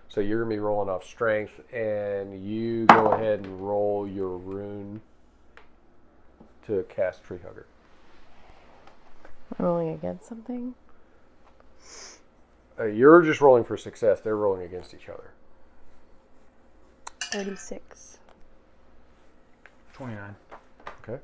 So 0.09 0.21
you're 0.21 0.39
going 0.45 0.51
to 0.51 0.57
be 0.57 0.61
rolling 0.61 0.89
off 0.89 1.05
strength, 1.05 1.61
and 1.73 2.45
you 2.47 2.87
go 2.87 3.07
ahead 3.13 3.41
and 3.41 3.61
roll 3.61 4.07
your 4.07 4.37
rune 4.37 5.01
to 6.67 6.85
cast 6.89 7.25
Tree 7.25 7.39
Hugger. 7.43 7.67
Rolling 9.59 9.91
against 9.91 10.27
something? 10.29 10.75
Uh, 12.79 12.85
you're 12.85 13.23
just 13.23 13.41
rolling 13.41 13.65
for 13.65 13.77
success. 13.77 14.21
They're 14.21 14.37
rolling 14.37 14.63
against 14.63 14.95
each 14.95 15.09
other. 15.09 15.31
Thirty-six. 17.21 18.19
29. 19.95 20.35
Okay. 21.03 21.21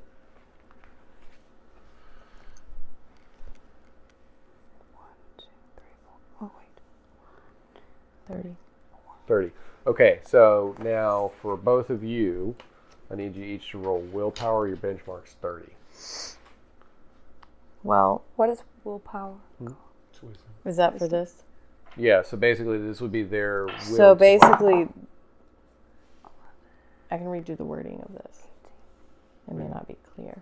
Oh 6.41 6.51
wait. 6.57 6.81
30. 8.31 8.55
30. 9.27 9.51
Okay, 9.87 10.19
so 10.25 10.75
now 10.81 11.31
for 11.41 11.57
both 11.57 11.89
of 11.89 12.03
you, 12.03 12.55
I 13.11 13.15
need 13.15 13.35
you 13.35 13.43
each 13.43 13.71
to 13.71 13.77
roll 13.77 13.99
willpower. 13.99 14.67
Your 14.67 14.77
benchmark's 14.77 15.33
30. 15.41 15.67
Well, 17.83 18.23
What 18.35 18.49
is 18.49 18.63
willpower? 18.83 19.35
is 20.65 20.77
that 20.77 20.97
for 20.99 21.07
this? 21.07 21.43
Yeah, 21.97 22.21
so 22.21 22.37
basically 22.37 22.77
this 22.77 23.01
would 23.01 23.11
be 23.11 23.23
their 23.23 23.65
will. 23.65 23.79
So 23.79 24.15
basically, 24.15 24.87
I 27.09 27.17
can 27.17 27.25
redo 27.27 27.57
the 27.57 27.65
wording 27.65 28.01
of 28.01 28.13
this. 28.13 28.43
It 29.49 29.55
may 29.55 29.67
not 29.67 29.87
be 29.87 29.97
clear. 30.15 30.41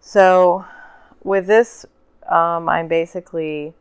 So, 0.00 0.64
with 1.22 1.46
this, 1.46 1.86
um, 2.28 2.68
I'm 2.68 2.88
basically 2.88 3.74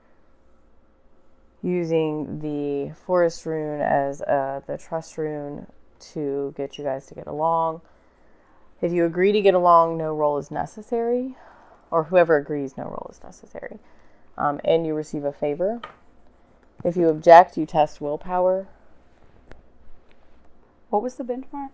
using 1.61 2.39
the 2.39 2.93
forest 2.93 3.45
rune 3.45 3.81
as 3.81 4.21
uh, 4.21 4.61
the 4.65 4.77
trust 4.77 5.17
rune 5.17 5.67
to 5.99 6.53
get 6.55 6.77
you 6.77 6.83
guys 6.83 7.05
to 7.07 7.15
get 7.15 7.27
along. 7.27 7.81
If 8.81 8.93
you 8.93 9.05
agree 9.05 9.31
to 9.33 9.41
get 9.41 9.53
along, 9.53 9.97
no 9.97 10.13
roll 10.13 10.37
is 10.37 10.51
necessary, 10.51 11.35
or 11.91 12.05
whoever 12.05 12.37
agrees, 12.37 12.77
no 12.77 12.85
roll 12.85 13.09
is 13.11 13.21
necessary. 13.23 13.79
Um, 14.37 14.61
and 14.63 14.85
you 14.87 14.93
receive 14.93 15.25
a 15.25 15.33
favor. 15.33 15.81
If 16.85 16.95
you 16.95 17.09
object, 17.09 17.57
you 17.57 17.65
test 17.65 17.99
willpower. 17.99 18.67
What 20.89 21.03
was 21.03 21.15
the 21.15 21.25
benchmark? 21.25 21.69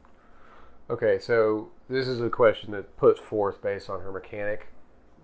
Okay, 0.90 1.20
so 1.20 1.70
this 1.90 2.08
is 2.08 2.22
a 2.22 2.30
question 2.30 2.72
that 2.72 2.98
puts 2.98 3.20
forth 3.20 3.62
based 3.62 3.90
on 3.90 4.02
her 4.02 4.12
mechanic. 4.12 4.68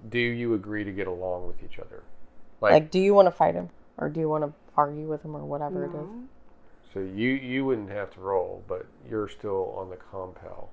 Do 0.08 0.20
you 0.20 0.54
agree 0.54 0.84
to 0.84 0.92
get 0.92 1.08
along 1.08 1.48
with 1.48 1.64
each 1.64 1.80
other? 1.80 2.04
Like, 2.62 2.72
Like, 2.72 2.92
do 2.92 3.00
you 3.00 3.14
want 3.14 3.26
to 3.26 3.32
fight 3.32 3.56
him, 3.56 3.70
or 3.98 4.10
do 4.10 4.20
you 4.20 4.30
want 4.30 4.44
to 4.44 4.54
argue 4.78 5.08
with 5.08 5.24
him, 5.24 5.36
or 5.36 5.44
whatever 5.46 5.86
it 5.86 5.90
is? 5.90 6.10
So 6.94 7.00
you 7.00 7.30
you 7.32 7.66
wouldn't 7.66 7.90
have 7.90 8.12
to 8.16 8.20
roll, 8.20 8.64
but 8.68 8.86
you're 9.10 9.28
still 9.30 9.74
on 9.78 9.90
the 9.90 9.96
compel. 9.98 10.70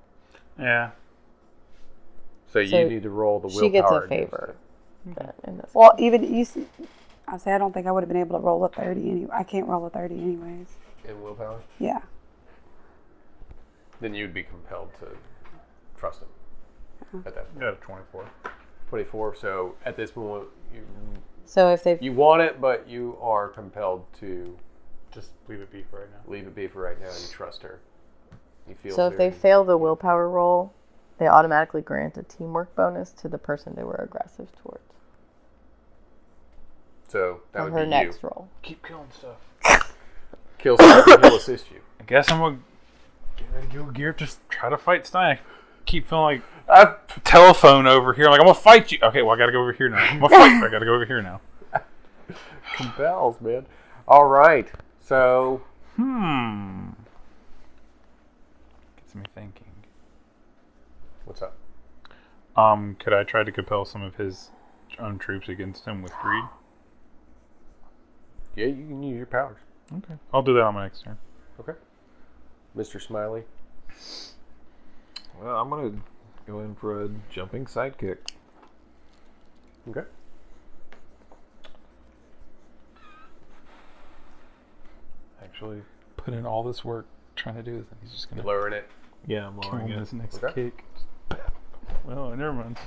Yeah. 0.59 0.91
So, 2.47 2.53
So 2.65 2.77
you 2.77 2.89
need 2.89 3.03
to 3.03 3.09
roll 3.09 3.39
the 3.39 3.47
willpower. 3.47 3.63
she 3.63 3.69
gets 3.69 3.91
a 3.91 4.07
favor. 4.07 4.55
it. 5.07 5.15
Then 5.15 5.33
in 5.45 5.57
this, 5.57 5.69
Well, 5.73 5.93
even 5.97 6.33
you. 6.33 6.43
See, 6.45 6.65
I 7.27 7.37
say 7.37 7.53
I 7.53 7.57
don't 7.57 7.73
think 7.73 7.85
I 7.87 7.91
would 7.91 8.01
have 8.01 8.07
been 8.09 8.17
able 8.19 8.37
to 8.39 8.43
roll 8.45 8.65
a 8.65 8.69
thirty 8.69 9.09
anyway. 9.09 9.29
I 9.33 9.43
can't 9.43 9.67
roll 9.67 9.85
a 9.85 9.89
thirty 9.89 10.15
anyways. 10.15 10.67
In 11.07 11.21
willpower, 11.21 11.59
Yeah. 11.79 12.01
then 14.01 14.13
you'd 14.13 14.33
be 14.33 14.43
compelled 14.43 14.89
to 14.99 15.07
trust 15.97 16.21
him. 16.21 17.23
At 17.25 17.35
that 17.35 17.47
point. 17.49 17.59
Got 17.59 17.73
a 17.73 17.77
24. 17.77 18.25
24. 18.89 19.35
So 19.35 19.75
at 19.85 19.95
this 19.95 20.15
moment, 20.15 20.47
you 20.73 20.81
so 21.49 21.71
if 21.71 21.83
they 21.83 21.97
you 21.99 22.13
want 22.13 22.41
it, 22.41 22.61
but 22.61 22.87
you 22.87 23.17
are 23.21 23.47
compelled 23.47 24.05
to 24.19 24.57
Just 25.11 25.31
leave 25.47 25.61
it 25.61 25.71
be 25.71 25.83
for 25.89 26.01
right 26.01 26.11
now. 26.11 26.31
Leave 26.31 26.45
it 26.45 26.55
be 26.55 26.67
for 26.67 26.81
right 26.81 26.99
now. 26.99 27.07
You 27.07 27.27
trust 27.31 27.63
her. 27.63 27.79
You 28.67 28.75
feel 28.75 28.95
So 28.95 29.07
if 29.07 29.17
they 29.17 29.31
fail 29.31 29.63
the 29.63 29.77
willpower 29.77 30.29
roll, 30.29 30.73
they 31.17 31.27
automatically 31.27 31.81
grant 31.81 32.17
a 32.17 32.23
teamwork 32.23 32.75
bonus 32.75 33.11
to 33.13 33.27
the 33.27 33.39
person 33.39 33.73
they 33.75 33.83
were 33.83 33.95
aggressive 33.95 34.47
towards 34.61 34.83
so 37.09 37.41
that 37.51 37.59
on 37.61 37.65
would 37.65 37.79
her 37.79 37.85
be 37.85 37.89
next 37.89 38.21
you. 38.21 38.29
roll. 38.29 38.47
Keep 38.61 38.85
killing 38.85 39.07
stuff. 39.11 39.93
Kill 40.59 40.77
stuff. 40.77 41.05
he'll 41.21 41.35
assist 41.35 41.71
you. 41.71 41.79
I 41.99 42.03
guess 42.03 42.31
I'm 42.31 42.39
gonna 42.39 42.59
get 43.35 43.47
ready 43.53 43.67
to 43.67 43.73
go 43.73 43.83
gear 43.85 44.11
up, 44.11 44.17
just 44.17 44.47
try 44.49 44.69
to 44.69 44.77
fight 44.77 45.07
Stein. 45.07 45.39
I 45.79 45.83
keep 45.85 46.07
feeling 46.07 46.23
like 46.23 46.43
I 46.69 46.95
telephone 47.23 47.87
over 47.87 48.13
here. 48.13 48.25
I'm 48.25 48.31
like 48.31 48.39
I'm 48.41 48.45
gonna 48.47 48.59
fight 48.59 48.91
you. 48.91 48.99
Okay, 49.01 49.21
well 49.21 49.35
I 49.35 49.37
gotta 49.37 49.51
go 49.51 49.61
over 49.61 49.73
here 49.73 49.89
now. 49.89 49.97
I'm 49.97 50.19
gonna 50.19 50.29
fight. 50.35 50.63
I 50.63 50.69
gotta 50.69 50.85
go 50.85 50.93
over 50.93 51.05
here 51.05 51.21
now. 51.21 51.41
Compels, 52.75 53.41
man. 53.41 53.65
All 54.07 54.25
right. 54.25 54.69
So 54.99 55.61
Hmm. 55.95 56.89
Gets 58.97 59.15
me 59.15 59.23
thinking. 59.33 59.65
what's 61.25 61.41
up? 61.41 61.55
Um, 62.55 62.95
could 62.99 63.13
I 63.13 63.23
try 63.23 63.43
to 63.43 63.51
compel 63.51 63.85
some 63.85 64.01
of 64.01 64.15
his 64.15 64.51
own 64.99 65.17
troops 65.17 65.47
against 65.49 65.85
him 65.85 66.01
with 66.01 66.11
greed? 66.21 66.43
Yeah, 68.55 68.65
you 68.67 68.85
can 68.87 69.01
use 69.03 69.17
your 69.17 69.25
powers. 69.25 69.59
Okay, 69.97 70.15
I'll 70.33 70.41
do 70.41 70.53
that 70.55 70.63
on 70.63 70.73
my 70.75 70.83
next 70.83 71.03
turn. 71.03 71.17
Okay. 71.59 71.73
Mr. 72.75 73.01
Smiley. 73.01 73.43
Well, 75.41 75.57
I'm 75.57 75.69
gonna 75.69 75.93
go 76.45 76.59
in 76.61 76.75
for 76.75 77.03
a 77.03 77.09
jumping 77.29 77.65
sidekick. 77.65 78.17
Okay. 79.89 80.03
Actually, 85.43 85.81
put 86.17 86.33
in 86.33 86.45
all 86.45 86.63
this 86.63 86.83
work 86.83 87.05
trying 87.35 87.55
to 87.55 87.63
do 87.63 87.77
this, 87.77 87.85
and 87.89 87.99
he's 88.01 88.11
just 88.11 88.29
gonna 88.29 88.43
lowering 88.45 88.73
it. 88.73 88.89
Yeah, 89.25 89.47
I'm 89.47 89.57
lowering 89.57 89.89
it. 89.89 89.99
his 89.99 90.13
next 90.13 90.43
Okay. 90.43 90.71
kick. 90.71 90.83
Well, 92.05 92.31
never 92.35 92.53
mind. 92.53 92.77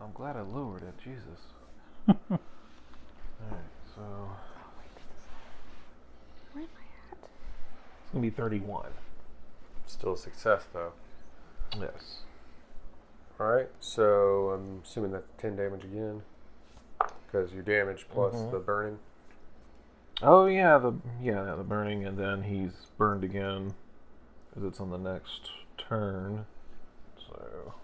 I'm 0.00 0.12
glad 0.14 0.36
I 0.36 0.42
lowered 0.42 0.82
it. 0.82 0.94
Jesus. 1.02 1.40
Alright, 2.08 2.40
so. 3.94 4.30
It's 8.10 8.14
gonna 8.14 8.22
be 8.22 8.30
31. 8.30 8.88
Still 9.86 10.14
a 10.14 10.16
success, 10.16 10.64
though. 10.72 10.94
Yes. 11.78 12.22
All 13.38 13.46
right. 13.46 13.68
So 13.78 14.50
I'm 14.50 14.82
assuming 14.84 15.12
that's 15.12 15.28
10 15.38 15.54
damage 15.54 15.84
again. 15.84 16.22
Because 16.98 17.54
your 17.54 17.62
damage 17.62 18.08
plus 18.10 18.34
Mhm. 18.34 18.50
the 18.50 18.58
burning. 18.58 18.98
Oh 20.22 20.46
yeah, 20.46 20.76
the 20.78 20.94
yeah 21.20 21.54
the 21.54 21.62
burning, 21.62 22.04
and 22.04 22.18
then 22.18 22.42
he's 22.42 22.86
burned 22.98 23.22
again, 23.22 23.74
because 24.48 24.64
it's 24.64 24.80
on 24.80 24.90
the 24.90 24.98
next 24.98 25.48
turn. 25.78 26.46
So 27.16 27.74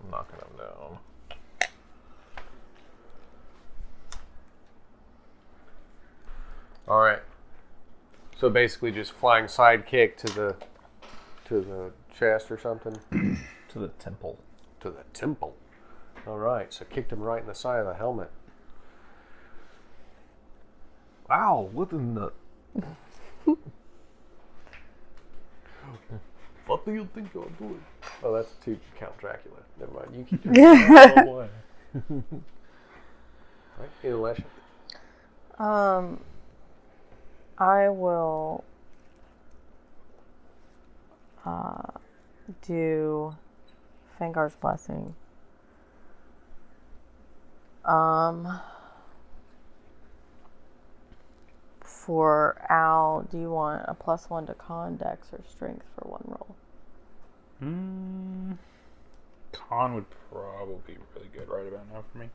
I'm 0.00 0.10
knocking 0.10 0.40
him 0.40 0.56
down. 0.58 0.98
All 6.88 6.98
right. 7.00 7.22
So 8.38 8.50
basically, 8.50 8.92
just 8.92 9.12
flying 9.12 9.46
sidekick 9.46 10.16
to 10.18 10.26
the 10.34 10.56
to 11.46 11.60
the 11.60 11.92
chest 12.18 12.50
or 12.50 12.58
something 12.58 12.96
To 13.70 13.78
the 13.78 13.88
temple. 13.88 14.38
to 14.80 14.90
the 14.90 15.04
temple. 15.12 15.54
All 16.26 16.38
right. 16.38 16.72
So 16.72 16.84
kicked 16.84 17.12
him 17.12 17.20
right 17.20 17.40
in 17.40 17.46
the 17.46 17.54
side 17.54 17.80
of 17.80 17.86
the 17.86 17.94
helmet. 17.94 18.30
Wow, 21.28 21.68
what 21.72 21.90
in 21.92 22.14
the? 22.14 22.32
What 26.66 26.84
do 26.84 26.92
you 26.92 27.08
think 27.14 27.28
you're 27.32 27.48
doing? 27.58 27.80
Oh, 28.24 28.32
that's 28.34 28.50
to 28.64 28.76
Count 28.98 29.16
Dracula. 29.18 29.58
Never 29.78 29.92
mind. 29.92 30.16
You 30.16 30.24
keep 30.24 30.42
doing 30.52 30.56
oh 30.58 31.14
boy. 31.24 31.48
right. 33.78 33.90
Inhalation. 34.02 34.44
Um, 35.58 36.20
I 37.58 37.88
will 37.88 38.64
uh, 41.44 41.82
do 42.66 43.34
Fangar's 44.18 44.54
blessing. 44.56 45.14
Um, 47.84 48.60
for 51.80 52.56
Al, 52.68 53.26
do 53.30 53.38
you 53.38 53.50
want 53.50 53.84
a 53.86 53.94
plus 53.94 54.28
one 54.28 54.46
to 54.46 54.54
con, 54.54 54.96
dex, 54.96 55.28
or 55.32 55.40
strength 55.48 55.86
for 55.94 56.08
one 56.08 56.24
roll? 56.26 56.56
Hmm. 57.60 58.52
Con 59.52 59.94
would 59.94 60.04
probably 60.30 60.76
be 60.86 60.96
really 61.14 61.28
good 61.32 61.48
right 61.48 61.66
about 61.66 61.90
now 61.92 62.04
for 62.12 62.18
me. 62.18 62.28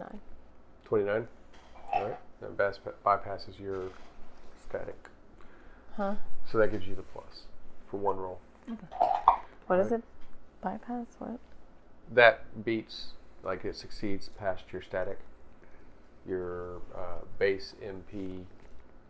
29. 0.00 0.20
29? 0.84 1.28
All 1.92 2.04
right. 2.04 2.18
That 2.40 3.04
bypasses 3.04 3.60
your 3.60 3.90
static. 4.68 4.96
Huh? 5.96 6.14
So 6.50 6.58
that 6.58 6.70
gives 6.70 6.86
you 6.86 6.94
the 6.94 7.02
plus 7.02 7.42
for 7.90 7.98
one 7.98 8.16
roll. 8.16 8.38
Okay. 8.70 8.86
What 9.66 9.76
right. 9.76 9.86
is 9.86 9.92
it? 9.92 10.02
Bypass 10.62 11.06
what? 11.18 11.38
That 12.12 12.64
beats, 12.64 13.08
like 13.42 13.64
it 13.64 13.76
succeeds 13.76 14.28
past 14.28 14.64
your 14.72 14.82
static, 14.82 15.18
your 16.26 16.76
uh, 16.96 17.24
base 17.38 17.74
MP. 17.84 18.44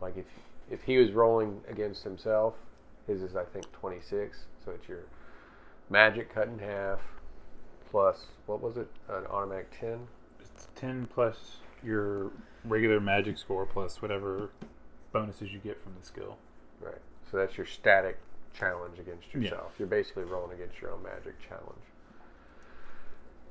Like 0.01 0.17
if 0.17 0.25
if 0.69 0.83
he 0.83 0.97
was 0.97 1.11
rolling 1.11 1.61
against 1.69 2.03
himself, 2.03 2.55
his 3.07 3.21
is 3.21 3.35
I 3.35 3.43
think 3.43 3.71
26. 3.73 4.45
So 4.63 4.71
it's 4.71 4.87
your 4.87 5.03
magic 5.89 6.33
cut 6.33 6.47
in 6.47 6.59
half 6.59 6.99
plus 7.89 8.25
what 8.45 8.61
was 8.61 8.77
it? 8.77 8.87
An 9.09 9.25
automatic 9.27 9.77
10. 9.79 10.07
It's 10.69 10.79
ten 10.79 11.07
plus 11.13 11.57
your 11.83 12.31
regular 12.65 12.99
magic 12.99 13.37
score 13.37 13.65
plus 13.65 14.01
whatever 14.01 14.49
bonuses 15.11 15.51
you 15.51 15.59
get 15.59 15.81
from 15.81 15.93
the 15.99 16.05
skill. 16.05 16.37
Right. 16.79 17.01
So 17.29 17.37
that's 17.37 17.57
your 17.57 17.65
static 17.65 18.19
challenge 18.53 18.99
against 18.99 19.27
Yeah. 19.33 19.41
yourself. 19.41 19.71
You're 19.79 19.87
basically 19.87 20.23
rolling 20.23 20.53
against 20.53 20.79
your 20.81 20.91
own 20.91 21.01
magic 21.03 21.35
challenge. 21.47 21.81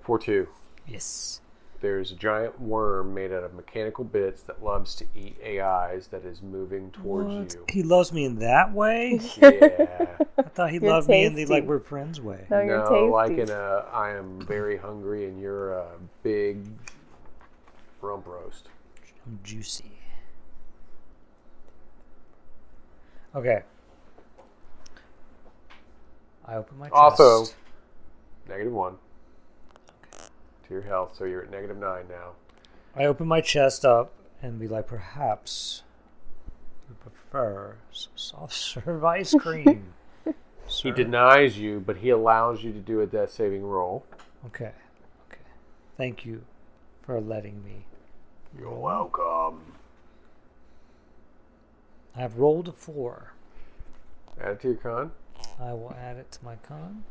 4 0.02 0.18
2. 0.18 0.48
Yes. 0.86 1.40
there's 1.82 2.12
a 2.12 2.14
giant 2.14 2.60
worm 2.60 3.14
made 3.14 3.32
out 3.32 3.42
of 3.42 3.54
mechanical 3.54 4.04
bits 4.04 4.42
that 4.42 4.62
loves 4.62 4.94
to 4.94 5.06
eat 5.14 5.38
AIs 5.42 6.08
that 6.08 6.26
is 6.26 6.42
moving 6.42 6.90
towards 6.90 7.54
you. 7.54 7.64
He 7.70 7.82
loves 7.82 8.12
me 8.12 8.26
in 8.26 8.38
that 8.40 8.72
way. 8.74 9.18
Yeah. 9.40 10.06
I 10.36 10.42
thought 10.42 10.70
he 10.70 10.78
You're 10.78 10.90
loved 10.90 11.08
me 11.08 11.24
in 11.24 11.34
the 11.34 11.46
like 11.46 11.64
we're 11.64 11.78
friends 11.80 12.20
way. 12.20 12.46
No, 12.50 12.60
you're 12.60 12.78
no, 12.84 12.88
tasty. 12.90 13.10
like 13.10 13.38
in 13.38 13.50
a 13.50 13.84
I 13.92 14.10
am 14.10 14.40
very 14.42 14.76
hungry 14.76 15.24
and 15.26 15.40
you're 15.40 15.72
a 15.72 15.86
big 16.22 16.66
rump 18.02 18.26
roast. 18.26 18.68
I'm 19.26 19.38
juicy. 19.42 19.92
Okay. 23.34 23.62
I 26.44 26.54
open 26.56 26.78
my 26.78 26.86
chest. 26.86 26.96
Also, 26.96 27.46
negative 28.48 28.72
one 28.72 28.96
to 30.66 30.74
your 30.74 30.82
health, 30.82 31.14
so 31.16 31.24
you're 31.24 31.44
at 31.44 31.50
negative 31.50 31.76
nine 31.76 32.06
now. 32.08 32.32
I 32.96 33.04
open 33.04 33.28
my 33.28 33.40
chest 33.40 33.84
up 33.84 34.12
and 34.42 34.58
be 34.58 34.66
like, 34.66 34.88
perhaps 34.88 35.82
you 36.88 36.96
prefer 36.96 37.76
some 37.92 38.12
soft 38.16 38.54
serve 38.54 39.04
ice 39.04 39.34
cream. 39.34 39.94
He 40.68 40.92
denies 40.92 41.58
you, 41.58 41.80
but 41.84 41.96
he 41.96 42.10
allows 42.10 42.62
you 42.62 42.72
to 42.72 42.78
do 42.78 43.00
a 43.00 43.06
death 43.06 43.32
saving 43.32 43.64
roll. 43.64 44.06
Okay. 44.46 44.70
Okay. 45.28 45.40
Thank 45.96 46.24
you 46.24 46.44
for 47.10 47.20
letting 47.20 47.64
me. 47.64 47.86
You're 48.56 48.70
welcome. 48.70 49.72
I've 52.14 52.38
rolled 52.38 52.68
a 52.68 52.72
four. 52.72 53.32
Add 54.40 54.52
it 54.52 54.60
to 54.60 54.68
your 54.68 54.76
con. 54.76 55.10
I 55.58 55.72
will 55.72 55.92
add 56.00 56.18
it 56.18 56.30
to 56.30 56.44
my 56.44 56.54
con, 56.54 57.02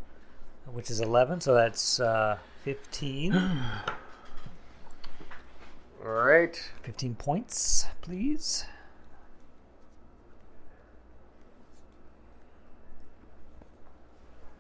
which 0.67 0.89
is 0.89 1.01
11, 1.01 1.41
so 1.41 1.53
that's 1.53 1.99
uh, 1.99 2.38
15. 2.63 3.33
All 6.05 6.09
right. 6.09 6.71
15 6.83 7.15
points, 7.15 7.85
please. 7.99 8.63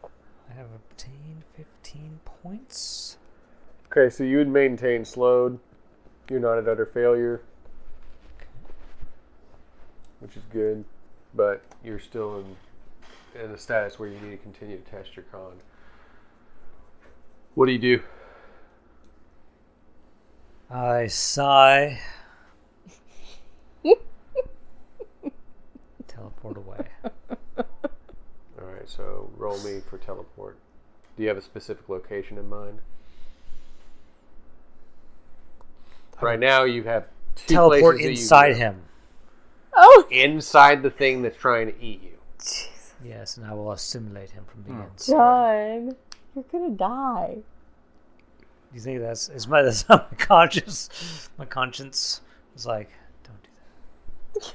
I 0.03 0.53
have 0.53 0.67
obtained 0.75 1.45
15 1.55 2.19
points. 2.25 3.18
Okay, 3.91 4.13
so 4.13 4.23
you 4.23 4.37
would 4.37 4.47
maintain 4.47 5.03
slowed. 5.03 5.59
You're 6.29 6.39
not 6.39 6.59
at 6.59 6.67
utter 6.67 6.85
failure, 6.85 7.41
which 10.19 10.37
is 10.37 10.43
good, 10.51 10.85
but 11.33 11.63
you're 11.83 11.97
still 11.99 12.39
in 12.39 12.55
in 13.41 13.51
a 13.51 13.57
status 13.57 13.97
where 13.97 14.09
you 14.09 14.19
need 14.19 14.31
to 14.31 14.37
continue 14.37 14.77
to 14.77 14.83
test 14.91 15.15
your 15.15 15.25
con. 15.31 15.53
What 17.55 17.65
do 17.65 17.71
you 17.71 17.79
do? 17.79 18.01
I 20.69 21.07
sigh. 21.07 21.99
Teleport 26.07 26.57
away. 26.57 26.87
All 27.57 27.65
right, 28.59 28.87
so 28.87 29.31
roll 29.35 29.57
me 29.63 29.81
for 29.89 29.97
teleport. 29.97 30.59
Do 31.17 31.23
you 31.23 31.29
have 31.29 31.37
a 31.37 31.41
specific 31.41 31.89
location 31.89 32.37
in 32.37 32.47
mind? 32.47 32.81
Right 36.21 36.39
now, 36.39 36.63
you 36.63 36.83
have 36.83 37.07
two 37.35 37.53
Teleport 37.53 37.97
places 37.97 37.99
that 37.99 38.03
you 38.03 38.09
inside 38.09 38.51
can 38.53 38.57
him. 38.61 38.81
Oh, 39.73 40.07
inside 40.11 40.83
the 40.83 40.89
thing 40.89 41.21
that's 41.21 41.37
trying 41.37 41.67
to 41.73 41.81
eat 41.83 42.01
you. 42.03 42.17
Yes, 43.03 43.37
and 43.37 43.45
I 43.45 43.53
will 43.53 43.71
assimilate 43.71 44.31
him 44.31 44.43
from 44.45 44.63
the 44.63 44.71
Hmm. 44.73 44.81
inside. 44.91 45.13
John, 45.15 45.95
you're 46.35 46.43
gonna 46.51 46.71
die. 46.75 47.37
You 48.73 48.79
think 48.81 48.99
that's 48.99 49.29
is 49.29 49.47
my 49.47 49.61
that's 49.63 49.87
not 49.87 50.11
my 50.11 50.17
conscience? 50.17 51.29
My 51.37 51.45
conscience 51.45 52.21
is 52.55 52.65
like, 52.65 52.89
don't 53.23 53.41
do 53.43 54.41
that. 54.41 54.53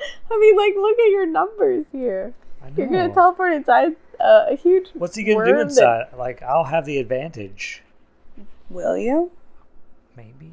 I 0.30 0.38
mean, 0.38 0.56
like, 0.56 0.74
look 0.76 0.98
at 0.98 1.10
your 1.10 1.26
numbers 1.26 1.86
here. 1.92 2.32
that. 2.60 2.66
I 2.66 2.72
You're 2.76 2.86
gonna 2.86 3.12
teleport 3.12 3.52
inside 3.54 3.96
uh, 4.20 4.46
a 4.50 4.54
huge. 4.56 4.88
What's 4.94 5.16
he 5.16 5.24
gonna 5.24 5.44
do 5.44 5.50
worm 5.52 5.56
that- 5.56 5.62
inside? 5.72 6.06
Like, 6.16 6.42
I'll 6.42 6.64
have 6.64 6.84
the 6.84 6.98
advantage. 6.98 7.82
Will 8.70 8.96
you? 8.96 9.32
Maybe. 10.16 10.52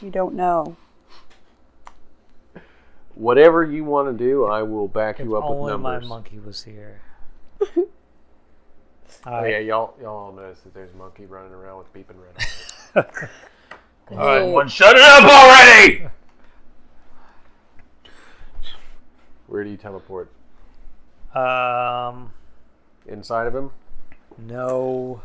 You 0.00 0.10
don't 0.10 0.34
know. 0.34 0.76
Whatever 3.14 3.64
you 3.64 3.84
want 3.84 4.08
to 4.08 4.24
do, 4.24 4.44
I 4.44 4.62
will 4.62 4.86
back 4.88 5.18
If 5.18 5.26
you 5.26 5.36
up 5.36 5.44
with 5.48 5.68
numbers. 5.70 5.86
only 5.94 6.00
my 6.00 6.06
monkey 6.06 6.38
was 6.38 6.64
here. 6.64 7.00
Oh, 9.26 9.44
yeah, 9.44 9.58
y'all 9.58 9.94
y'all 10.00 10.16
all 10.16 10.32
notice 10.32 10.60
that 10.60 10.72
there's 10.74 10.92
a 10.92 10.96
monkey 10.96 11.26
running 11.26 11.52
around 11.52 11.78
with 11.78 11.92
beeping 11.92 12.14
red 12.22 12.36
eyes. 12.38 12.72
All 14.12 14.16
right, 14.16 14.42
Hey. 14.42 14.52
one, 14.52 14.68
shut 14.68 14.94
it 14.96 15.02
up 15.02 15.24
already! 15.24 16.06
Where 19.48 19.64
do 19.64 19.70
you 19.70 19.76
teleport? 19.76 20.30
Um, 21.34 22.32
Inside 23.06 23.48
of 23.48 23.54
him? 23.56 23.70
no. 24.38 25.20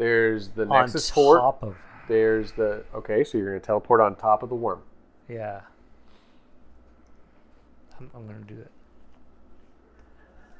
There's 0.00 0.48
the 0.48 0.62
On 0.62 0.68
Nexus 0.86 1.10
port. 1.10 1.42
of. 1.42 1.76
There's 2.08 2.52
the 2.52 2.84
okay, 2.94 3.22
so 3.22 3.36
you're 3.36 3.48
gonna 3.48 3.60
teleport 3.60 4.00
on 4.00 4.16
top 4.16 4.42
of 4.42 4.48
the 4.48 4.54
worm. 4.54 4.80
Yeah. 5.28 5.60
I'm, 7.98 8.10
I'm 8.14 8.26
gonna 8.26 8.38
do 8.48 8.54
it. 8.54 8.70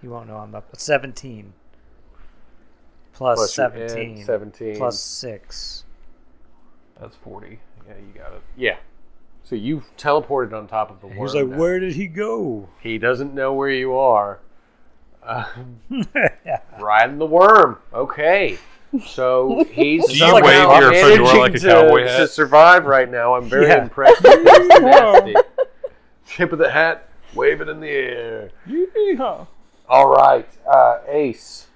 You 0.03 0.11
won't 0.11 0.29
know 0.29 0.37
I'm 0.37 0.55
up. 0.55 0.69
17. 0.77 1.55
Plus, 3.15 3.39
Plus 3.39 3.57
you 3.57 3.65
add 3.65 3.91
17. 3.91 4.25
17. 4.27 4.77
Plus 4.77 5.01
6. 5.01 5.85
That's 7.01 7.17
40. 7.17 7.59
Yeah, 7.89 7.95
you 7.95 8.21
got 8.21 8.35
it. 8.35 8.43
Yeah. 8.59 8.77
So 9.43 9.57
you've 9.57 9.85
teleported 9.97 10.53
on 10.53 10.69
top 10.69 10.91
of 10.91 11.01
the 11.01 11.07
worm. 11.07 11.19
He's 11.19 11.35
like, 11.35 11.47
now. 11.47 11.57
where 11.57 11.81
did 11.81 11.95
he 11.95 12.09
go? 12.09 12.69
He 12.83 12.99
doesn't 12.99 13.33
know 13.33 13.55
where 13.55 13.71
you 13.71 13.97
are. 13.97 14.41
Uh, 15.23 15.47
riding 16.79 17.17
the 17.17 17.27
worm. 17.27 17.79
Okay. 17.95 18.59
So 19.07 19.65
he's 19.73 20.07
Do 20.07 20.13
you 20.13 20.19
somehow 20.19 20.41
wave 20.43 20.81
your 20.83 20.93
fedora 20.93 21.19
managing 21.19 21.39
like 21.41 21.55
a 21.55 21.59
to, 21.59 21.67
cowboy 21.69 22.03
to 22.05 22.09
hat? 22.09 22.31
survive 22.31 22.85
right 22.87 23.09
now. 23.11 23.35
I'm 23.35 23.49
very 23.49 23.67
Yeah. 23.69 23.83
impressed 23.83 24.23
with 24.23 24.47
his 24.47 24.69
tenacity. 24.75 25.35
Tip 26.27 26.53
of 26.53 26.59
the 26.59 26.71
hat, 26.71 27.09
wave 27.35 27.61
it 27.61 27.69
in 27.69 27.81
the 27.81 27.89
air. 27.89 28.51
All 29.89 30.09
right, 30.09 30.49
uh, 30.73 30.99
Ace. 31.09 31.67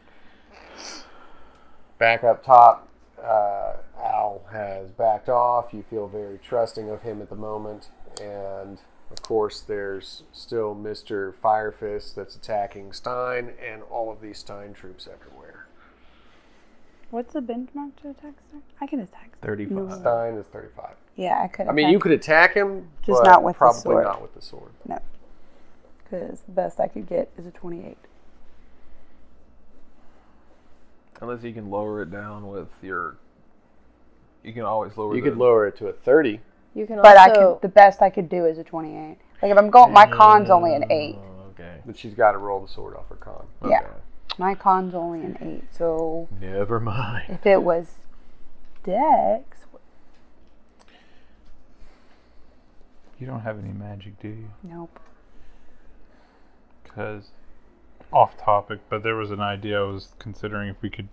Back 1.99 2.25
up 2.25 2.45
top, 2.45 2.89
uh, 3.23 3.75
Al 4.03 4.43
has 4.51 4.91
backed 4.91 5.29
off. 5.29 5.73
You 5.73 5.85
feel 5.89 6.07
very 6.09 6.39
trusting 6.39 6.91
of 6.91 7.03
him 7.03 7.23
at 7.23 7.31
the 7.31 7.37
moment, 7.37 7.89
and 8.21 8.79
of 9.11 9.23
course, 9.23 9.61
there's 9.61 10.25
still 10.33 10.75
Mister 10.75 11.33
Firefist 11.43 12.15
that's 12.15 12.35
attacking 12.37 12.93
Stein, 12.93 13.53
and 13.65 13.83
all 13.91 14.11
of 14.13 14.21
these 14.21 14.39
Stein 14.39 14.73
troops 14.75 15.09
everywhere. 15.13 15.44
What's 17.15 17.33
the 17.33 17.41
benchmark 17.41 17.95
to 18.03 18.11
attack 18.11 18.35
Stein? 18.49 18.63
I 18.81 18.89
can 18.89 18.99
attack 18.99 19.37
Stein. 19.37 19.49
35. 19.49 20.01
Stein 20.01 20.35
is 20.35 20.47
35. 20.47 20.97
Yeah, 21.15 21.41
I 21.45 21.47
could. 21.47 21.69
I 21.69 21.73
mean, 21.73 21.91
you 21.91 22.01
could 22.01 22.11
attack 22.11 22.55
him, 22.55 22.89
Just 23.07 23.23
but 23.23 23.31
not 23.31 23.45
with 23.45 23.55
the 23.55 23.59
probably 23.59 23.81
sword. 23.83 24.03
not 24.03 24.21
with 24.21 24.35
the 24.35 24.43
sword. 24.43 24.73
No. 24.89 24.99
Because 26.03 26.41
the 26.41 26.51
best 26.51 26.81
I 26.81 26.89
could 26.89 27.07
get 27.07 27.31
is 27.39 27.47
a 27.47 27.53
28. 27.53 27.97
Unless 31.21 31.45
you 31.45 31.53
can 31.53 31.71
lower 31.71 32.03
it 32.03 32.11
down 32.11 32.49
with 32.49 32.67
your. 32.83 33.15
You 34.43 34.53
can 34.53 34.63
always 34.63 34.97
lower 34.97 35.15
You 35.15 35.23
the, 35.23 35.31
could 35.31 35.39
lower 35.39 35.69
it 35.69 35.77
to 35.79 35.87
a 35.87 35.93
30. 35.93 36.41
You 36.75 36.85
can 36.85 36.97
But 36.97 37.17
I 37.17 37.29
also. 37.29 37.53
could. 37.55 37.63
The 37.63 37.73
best 37.73 38.03
I 38.03 38.11
could 38.11 38.29
do 38.29 38.45
is 38.45 38.59
a 38.59 38.65
28. 38.65 39.19
Like 39.41 39.53
if 39.53 39.57
I'm 39.57 39.71
going, 39.71 39.93
my 39.93 40.07
mm. 40.07 40.17
con's 40.17 40.51
only 40.51 40.75
an 40.75 40.91
8. 40.91 41.15
Oh, 41.17 41.51
okay. 41.51 41.77
But 41.87 41.97
she's 41.97 42.15
got 42.15 42.33
to 42.33 42.39
roll 42.39 42.61
the 42.61 42.69
sword 42.69 42.97
off 42.97 43.09
her 43.09 43.15
con. 43.15 43.47
Yeah. 43.71 43.83
Okay. 44.33 44.43
My 44.43 44.55
con's 44.55 44.95
only 44.95 45.21
an 45.21 45.37
8. 45.41 45.65
So 45.77 46.29
Never 46.41 46.81
mind. 46.81 47.25
if 47.29 47.47
it 47.47 47.63
was 47.63 47.95
Dex, 48.83 49.61
You 53.19 53.27
don't 53.29 53.41
have 53.41 53.59
any 53.59 53.73
magic, 53.73 54.19
do 54.21 54.29
you? 54.29 54.49
nope. 54.63 54.99
Because 56.83 57.31
off 58.13 58.37
topic, 58.37 58.81
but 58.89 59.03
there 59.03 59.15
was 59.17 59.31
an 59.31 59.41
idea 59.41 59.81
I 59.81 59.85
was 59.87 60.15
considering 60.19 60.69
if 60.69 60.77
we 60.83 60.91
could 60.91 61.09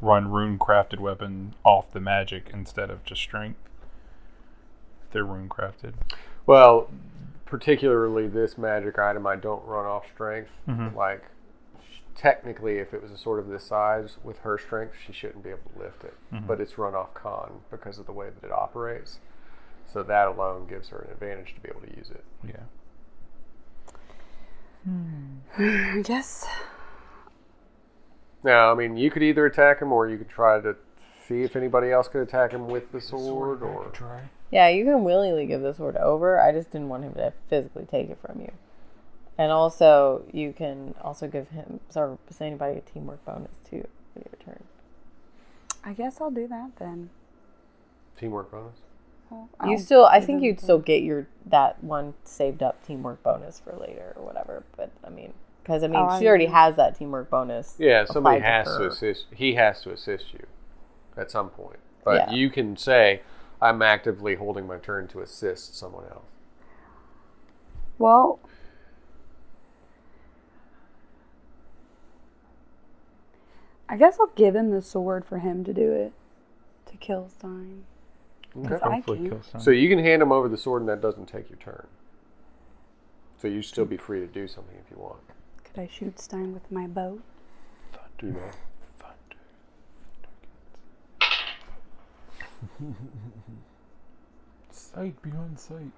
run 0.00 0.30
rune 0.30 0.58
crafted 0.58 0.98
weapon 0.98 1.54
off 1.64 1.90
the 1.92 2.00
magic 2.00 2.50
instead 2.52 2.90
of 2.90 3.04
just 3.04 3.20
strength. 3.22 3.58
If 5.06 5.12
they're 5.12 5.24
rune 5.24 5.48
crafted. 5.48 5.94
Well, 6.46 6.90
particularly 7.44 8.26
this 8.28 8.58
magic 8.58 8.98
item, 8.98 9.26
I 9.26 9.36
don't 9.36 9.64
run 9.66 9.86
off 9.86 10.06
strength. 10.12 10.50
Mhm. 10.68 10.94
Like, 10.94 11.22
sh- 11.22 11.28
technically, 12.16 12.78
if 12.78 12.92
it 12.94 13.02
was 13.02 13.12
a 13.12 13.16
sword 13.16 13.38
of 13.38 13.48
this 13.48 13.64
size 13.64 14.16
with 14.24 14.38
her 14.38 14.58
strength, 14.58 14.94
she 15.04 15.12
shouldn't 15.12 15.44
be 15.44 15.50
able 15.50 15.70
to 15.74 15.82
lift 15.82 16.04
it. 16.04 16.14
Mm-hmm. 16.32 16.46
But 16.46 16.60
it's 16.60 16.78
run 16.78 16.94
off 16.94 17.14
con 17.14 17.60
because 17.70 17.98
of 17.98 18.06
the 18.06 18.12
way 18.12 18.28
that 18.30 18.46
it 18.46 18.52
operates. 18.52 19.18
So 19.86 20.02
that 20.02 20.28
alone 20.28 20.66
gives 20.66 20.88
her 20.88 20.98
an 20.98 21.12
advantage 21.12 21.54
to 21.54 21.60
be 21.60 21.68
able 21.68 21.82
to 21.82 21.96
use 21.96 22.10
it. 22.10 22.24
Yeah. 22.46 22.64
Hmm. 24.84 25.98
I 25.98 26.02
guess. 26.02 26.46
Now, 28.42 28.70
I 28.70 28.74
mean, 28.74 28.96
you 28.96 29.10
could 29.10 29.22
either 29.22 29.46
attack 29.46 29.80
him 29.80 29.92
or 29.92 30.08
you 30.08 30.18
could 30.18 30.28
try 30.28 30.60
to 30.60 30.76
see 31.26 31.42
if 31.42 31.56
anybody 31.56 31.90
else 31.90 32.08
could 32.08 32.22
attack 32.22 32.52
him 32.52 32.68
with 32.68 32.92
the 32.92 33.00
sword. 33.00 33.62
Or 33.62 33.90
try. 33.92 34.28
Yeah, 34.50 34.68
you 34.68 34.84
can 34.84 35.02
willingly 35.02 35.46
give 35.46 35.60
the 35.60 35.74
sword 35.74 35.96
over. 35.96 36.40
I 36.40 36.52
just 36.52 36.70
didn't 36.70 36.88
want 36.88 37.04
him 37.04 37.14
to 37.14 37.32
physically 37.48 37.86
take 37.90 38.10
it 38.10 38.18
from 38.24 38.40
you. 38.40 38.52
And 39.38 39.52
also, 39.52 40.22
you 40.32 40.52
can 40.52 40.94
also 41.02 41.28
give 41.28 41.48
him, 41.50 41.80
or 41.94 42.18
say 42.30 42.46
anybody, 42.46 42.78
a 42.78 42.80
teamwork 42.80 43.24
bonus 43.24 43.52
too 43.68 43.86
for 44.14 44.20
your 44.20 44.36
turn. 44.44 44.62
I 45.84 45.92
guess 45.92 46.20
I'll 46.20 46.30
do 46.30 46.48
that 46.48 46.70
then. 46.78 47.10
teamwork 48.18 48.50
bonus. 48.50 48.76
Well, 49.30 49.48
You 49.66 49.76
still, 49.78 50.06
I 50.06 50.20
think 50.20 50.42
you'd 50.42 50.60
still 50.60 50.78
get 50.78 51.02
your 51.02 51.26
that 51.46 51.82
one 51.82 52.14
saved 52.24 52.62
up 52.62 52.84
teamwork 52.86 53.22
bonus 53.22 53.58
for 53.60 53.72
later 53.74 54.14
or 54.16 54.24
whatever. 54.24 54.62
But 54.76 54.90
I 55.04 55.10
mean, 55.10 55.32
because 55.62 55.82
I 55.82 55.88
mean, 55.88 55.96
Oh, 56.00 56.04
I 56.06 56.18
she 56.20 56.28
already 56.28 56.46
know. 56.46 56.52
has 56.52 56.76
that 56.76 56.96
teamwork 56.96 57.28
bonus. 57.28 57.74
Yeah, 57.78 58.04
somebody 58.06 58.40
has 58.40 58.66
to 58.68 58.72
her. 58.74 58.86
assist. 58.88 59.26
He 59.34 59.54
has 59.54 59.82
to 59.82 59.90
assist 59.92 60.32
you 60.32 60.46
at 61.16 61.30
some 61.30 61.50
point. 61.50 61.80
But 62.04 62.28
Yeah. 62.28 62.30
you 62.32 62.50
can 62.50 62.76
say, 62.76 63.20
"I'm 63.60 63.82
actively 63.82 64.36
holding 64.36 64.66
my 64.66 64.78
turn 64.78 65.08
to 65.08 65.20
assist 65.20 65.76
someone 65.76 66.04
else." 66.04 66.30
Well, 67.98 68.38
I 73.88 73.96
guess 73.96 74.18
I'll 74.20 74.32
give 74.34 74.54
him 74.56 74.70
the 74.70 74.82
sword 74.82 75.24
for 75.24 75.38
him 75.38 75.64
to 75.64 75.72
do 75.72 75.92
it. 75.92 76.12
To 76.86 76.96
kill 76.96 77.28
Stein. 77.28 77.84
Because 78.60 78.80
I 78.82 78.94
Hopefully 78.96 79.18
can't. 79.18 79.30
kill 79.30 79.42
some. 79.42 79.60
So 79.60 79.70
you 79.70 79.88
can 79.88 79.98
hand 79.98 80.22
him 80.22 80.32
over 80.32 80.48
the 80.48 80.56
sword, 80.56 80.82
and 80.82 80.88
that 80.88 81.00
doesn't 81.00 81.26
take 81.26 81.48
your 81.50 81.58
turn. 81.58 81.86
So 83.38 83.48
you 83.48 83.62
still 83.62 83.84
be 83.84 83.96
free 83.96 84.20
to 84.20 84.26
do 84.26 84.48
something 84.48 84.76
if 84.82 84.90
you 84.90 84.96
want. 85.02 85.20
Could 85.64 85.78
I 85.78 85.88
shoot 85.92 86.18
Stein 86.18 86.54
with 86.54 86.70
my 86.70 86.86
bow? 86.86 87.18
Do 88.18 88.32
that. 88.32 88.56
Sight 94.70 95.20
beyond 95.22 95.58
sight. 95.58 95.90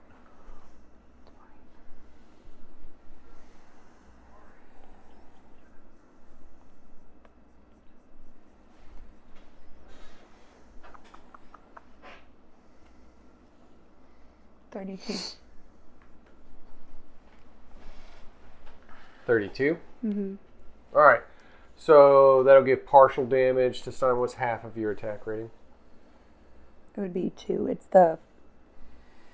32. 14.79 15.12
32. 19.26 19.76
Mm-hmm. 20.07 20.35
All 20.95 21.03
right. 21.03 21.22
So 21.76 22.45
that'll 22.45 22.62
give 22.62 22.87
partial 22.87 23.26
damage 23.26 23.83
to 23.83 23.93
stun. 23.93 24.20
What's 24.20 24.35
half 24.35 24.62
of 24.62 24.76
your 24.76 24.93
attack 24.93 25.26
rating? 25.26 25.51
It 26.97 27.01
would 27.01 27.12
be 27.12 27.33
two. 27.37 27.66
It's 27.66 27.87
the 27.87 28.18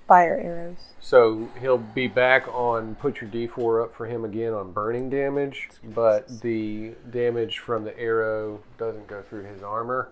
fire 0.08 0.40
arrows. 0.42 0.94
So 1.00 1.50
he'll 1.60 1.76
be 1.76 2.08
back 2.08 2.48
on 2.48 2.94
put 2.94 3.20
your 3.20 3.28
d4 3.28 3.84
up 3.84 3.94
for 3.94 4.06
him 4.06 4.24
again 4.24 4.54
on 4.54 4.72
burning 4.72 5.10
damage, 5.10 5.68
but 5.82 6.40
the 6.40 6.94
damage 7.10 7.58
from 7.58 7.84
the 7.84 7.98
arrow 7.98 8.62
doesn't 8.78 9.08
go 9.08 9.20
through 9.20 9.44
his 9.44 9.62
armor. 9.62 10.08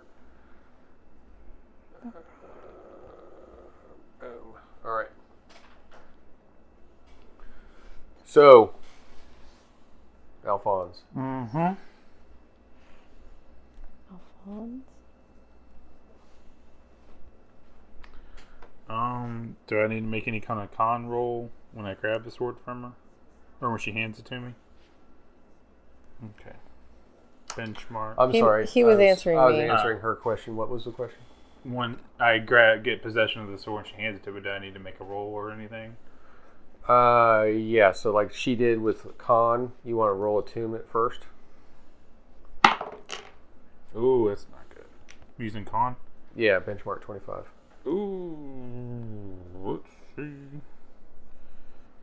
Uh, 2.04 2.10
boom. 4.20 4.54
All 4.84 4.92
right. 4.92 5.08
So, 8.32 8.72
Alphonse. 10.46 11.02
Mm-hmm. 11.14 11.74
Alphonse? 14.48 14.82
Um, 18.88 19.56
do 19.66 19.80
I 19.82 19.86
need 19.86 20.00
to 20.00 20.06
make 20.06 20.26
any 20.26 20.40
kind 20.40 20.60
of 20.60 20.74
con 20.74 21.08
roll 21.08 21.50
when 21.72 21.84
I 21.84 21.92
grab 21.92 22.24
the 22.24 22.30
sword 22.30 22.56
from 22.64 22.82
her? 22.84 22.92
Or 23.60 23.68
when 23.68 23.78
she 23.78 23.92
hands 23.92 24.18
it 24.18 24.24
to 24.24 24.40
me? 24.40 24.54
Okay. 26.40 26.56
Benchmark. 27.48 28.14
I'm 28.16 28.30
He- 28.30 28.40
sorry. 28.40 28.66
he 28.66 28.82
was 28.82 28.98
I 28.98 29.02
answering 29.02 29.38
I 29.38 29.44
was 29.44 29.56
me. 29.58 29.68
answering 29.68 30.00
her 30.00 30.14
question. 30.14 30.56
What 30.56 30.70
was 30.70 30.86
the 30.86 30.90
question? 30.92 31.20
when 31.64 31.98
I 32.18 32.38
grab 32.38 32.82
get 32.82 33.02
possession 33.02 33.42
of 33.42 33.48
the 33.50 33.58
sword 33.58 33.84
and 33.84 33.94
she 33.94 34.00
hands 34.00 34.16
it 34.16 34.22
to 34.24 34.32
me, 34.32 34.40
do 34.40 34.48
I 34.48 34.58
need 34.58 34.72
to 34.72 34.80
make 34.80 34.98
a 35.00 35.04
roll 35.04 35.28
or 35.34 35.50
anything? 35.52 35.96
Uh, 36.88 37.44
yeah. 37.44 37.92
So 37.92 38.12
like 38.12 38.32
she 38.32 38.54
did 38.54 38.80
with 38.80 39.16
con, 39.18 39.72
you 39.84 39.96
want 39.96 40.10
to 40.10 40.14
roll 40.14 40.38
a 40.38 40.44
tomb 40.44 40.74
at 40.74 40.88
first. 40.88 41.20
Ooh, 43.96 44.26
that's 44.28 44.46
not 44.50 44.68
good. 44.70 44.86
Using 45.38 45.64
con? 45.64 45.96
Yeah, 46.34 46.60
benchmark 46.60 47.02
25. 47.02 47.44
Ooh, 47.86 49.36
let's 49.62 49.90
see. 50.16 50.22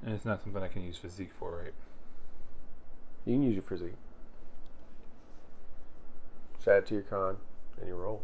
And 0.02 0.16
it's 0.16 0.26
not 0.26 0.44
something 0.44 0.62
I 0.62 0.68
can 0.68 0.84
use 0.84 0.98
physique 0.98 1.32
for, 1.38 1.58
right? 1.64 1.74
You 3.26 3.36
can 3.36 3.44
use 3.44 3.56
your 3.56 3.64
physique. 3.64 3.96
Just 6.58 6.68
add 6.68 6.86
to 6.88 6.94
your 6.94 7.04
con 7.04 7.38
and 7.80 7.88
you 7.88 7.96
roll. 7.96 8.24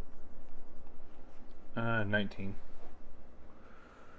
Uh, 1.76 2.03
19. 2.03 2.56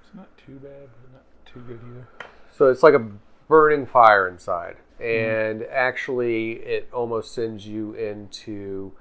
It's 0.02 0.14
not 0.14 0.28
too 0.36 0.56
bad, 0.56 0.88
but 1.02 1.12
not 1.12 1.24
too 1.46 1.60
good 1.60 1.80
either. 1.90 2.08
So 2.50 2.68
it's 2.68 2.82
like 2.82 2.94
a 2.94 3.06
burning 3.48 3.86
fire 3.86 4.28
inside, 4.28 4.76
mm-hmm. 5.00 5.60
and 5.60 5.62
actually, 5.70 6.52
it 6.52 6.88
almost 6.92 7.34
sends 7.34 7.66
you 7.66 7.94
into 7.94 8.92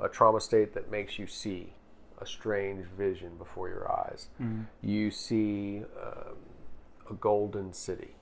a 0.00 0.08
trauma 0.08 0.40
state 0.40 0.74
that 0.74 0.90
makes 0.90 1.18
you 1.18 1.26
see 1.26 1.72
a 2.20 2.26
strange 2.26 2.86
vision 2.96 3.36
before 3.38 3.68
your 3.68 3.90
eyes. 3.90 4.28
Mm-hmm. 4.40 4.62
You 4.82 5.10
see 5.10 5.82
um, 6.02 6.36
a 7.10 7.14
golden 7.14 7.72
city, 7.72 8.14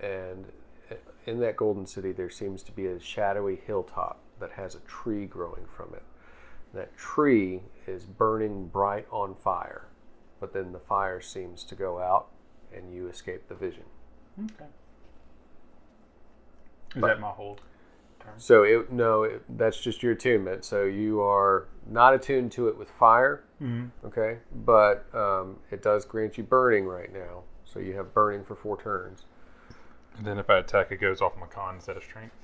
and 0.00 0.46
uh, 0.90 0.94
in 1.26 1.40
that 1.40 1.56
golden 1.56 1.86
city, 1.86 2.12
there 2.12 2.30
seems 2.30 2.62
to 2.64 2.72
be 2.72 2.86
a 2.86 3.00
shadowy 3.00 3.60
hilltop 3.66 4.20
that 4.40 4.52
has 4.52 4.74
a 4.74 4.80
tree 4.80 5.26
growing 5.26 5.66
from 5.74 5.94
it. 5.94 6.02
That 6.74 6.96
tree 6.96 7.62
is 7.86 8.04
burning 8.04 8.66
bright 8.68 9.06
on 9.10 9.34
fire, 9.34 9.88
but 10.40 10.52
then 10.52 10.72
the 10.72 10.78
fire 10.78 11.20
seems 11.20 11.64
to 11.64 11.74
go 11.74 11.98
out 11.98 12.28
and 12.76 12.94
you 12.94 13.08
escape 13.08 13.48
the 13.48 13.54
vision. 13.54 13.84
Okay. 14.38 14.66
Is 16.94 17.02
that 17.02 17.20
my 17.20 17.28
hold? 17.30 17.60
So 18.38 18.64
it 18.64 18.90
no, 18.90 19.22
it, 19.22 19.44
that's 19.56 19.80
just 19.80 20.02
your 20.02 20.12
attunement. 20.12 20.64
So 20.64 20.84
you 20.84 21.20
are 21.20 21.68
not 21.88 22.12
attuned 22.12 22.50
to 22.52 22.68
it 22.68 22.76
with 22.76 22.90
fire, 22.90 23.44
Mm-hmm. 23.62 24.06
okay? 24.08 24.38
But 24.64 25.06
um, 25.14 25.58
it 25.70 25.80
does 25.80 26.04
grant 26.04 26.36
you 26.36 26.42
burning 26.44 26.86
right 26.86 27.12
now. 27.12 27.44
So 27.64 27.78
you 27.78 27.94
have 27.94 28.12
burning 28.12 28.44
for 28.44 28.54
four 28.56 28.80
turns. 28.82 29.24
And 30.18 30.26
then 30.26 30.38
if 30.38 30.50
I 30.50 30.58
attack, 30.58 30.90
it 30.90 30.96
goes 30.96 31.20
off 31.22 31.34
my 31.38 31.46
con 31.46 31.76
instead 31.76 31.96
of 31.96 32.02
strength. 32.02 32.34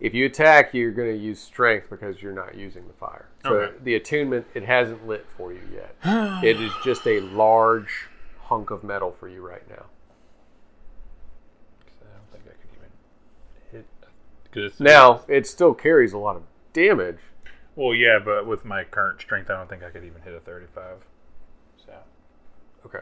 If 0.00 0.14
you 0.14 0.26
attack, 0.26 0.72
you're 0.72 0.90
going 0.92 1.10
to 1.12 1.18
use 1.18 1.40
strength 1.40 1.88
because 1.90 2.22
you're 2.22 2.32
not 2.32 2.54
using 2.54 2.86
the 2.86 2.92
fire. 2.94 3.26
So 3.44 3.54
Okay. 3.54 3.74
the 3.82 3.94
attunement 3.96 4.46
it 4.54 4.64
hasn't 4.64 5.06
lit 5.06 5.26
for 5.36 5.52
you 5.52 5.60
yet. 5.74 5.96
it 6.44 6.60
is 6.60 6.72
just 6.84 7.06
a 7.06 7.20
large 7.20 8.08
hunk 8.52 8.70
of 8.70 8.84
metal 8.84 9.10
for 9.18 9.28
you 9.28 9.40
right 9.46 9.66
now. 9.70 9.86
'Cause 11.86 12.02
I 12.02 12.14
don't 12.16 12.30
think 12.30 12.44
I 12.46 12.60
can 12.60 12.70
even 12.76 12.90
hit. 13.70 13.86
Cause 14.52 14.64
it's, 14.72 14.80
Now 14.80 15.22
it 15.26 15.46
still 15.46 15.72
carries 15.72 16.12
a 16.12 16.18
lot 16.18 16.36
of 16.36 16.42
damage. 16.74 17.18
Well, 17.76 17.94
yeah, 17.94 18.18
but 18.22 18.46
with 18.46 18.66
my 18.66 18.84
current 18.84 19.22
strength, 19.22 19.48
I 19.50 19.54
don't 19.56 19.70
think 19.70 19.82
I 19.82 19.88
could 19.88 20.04
even 20.04 20.20
hit 20.20 20.34
a 20.34 20.40
35. 20.40 20.98
So. 21.86 21.94
Okay. 22.84 23.00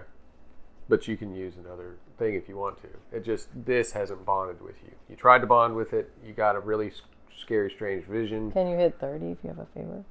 But 0.88 1.08
you 1.08 1.16
can 1.16 1.34
use 1.34 1.54
another 1.56 1.96
thing 2.16 2.34
if 2.36 2.48
you 2.48 2.56
want 2.56 2.78
to. 2.82 2.88
It 3.16 3.24
just 3.24 3.48
this 3.64 3.90
hasn't 3.90 4.24
bonded 4.24 4.62
with 4.62 4.76
you. 4.84 4.92
You 5.08 5.16
tried 5.16 5.40
to 5.40 5.48
bond 5.48 5.74
with 5.74 5.92
it. 5.92 6.12
You 6.24 6.32
got 6.32 6.54
a 6.54 6.60
really 6.60 6.88
s- 6.90 7.02
scary, 7.36 7.70
strange 7.70 8.04
vision. 8.04 8.52
Can 8.52 8.68
you 8.68 8.76
hit 8.76 9.00
30 9.00 9.32
if 9.32 9.38
you 9.42 9.48
have 9.48 9.58
a 9.58 9.66
favor? 9.66 10.04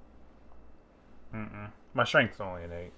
Mm-mm. 1.34 1.72
My 1.94 2.04
strength's 2.04 2.42
only 2.42 2.64
an 2.64 2.72
8. 2.74 2.92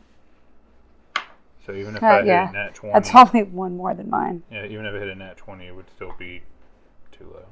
So 1.65 1.73
even 1.73 1.95
if 1.95 2.03
Uh, 2.03 2.07
I 2.07 2.17
hit 2.21 2.27
a 2.27 2.51
nat 2.51 2.73
20. 2.75 2.93
That's 2.93 3.13
only 3.15 3.43
one 3.43 3.77
more 3.77 3.93
than 3.93 4.09
mine. 4.09 4.43
Yeah, 4.51 4.65
even 4.65 4.85
if 4.85 4.95
I 4.95 4.99
hit 4.99 5.09
a 5.09 5.15
nat 5.15 5.37
20, 5.37 5.67
it 5.67 5.75
would 5.75 5.89
still 5.89 6.13
be 6.17 6.41
too 7.11 7.25
low. 7.33 7.45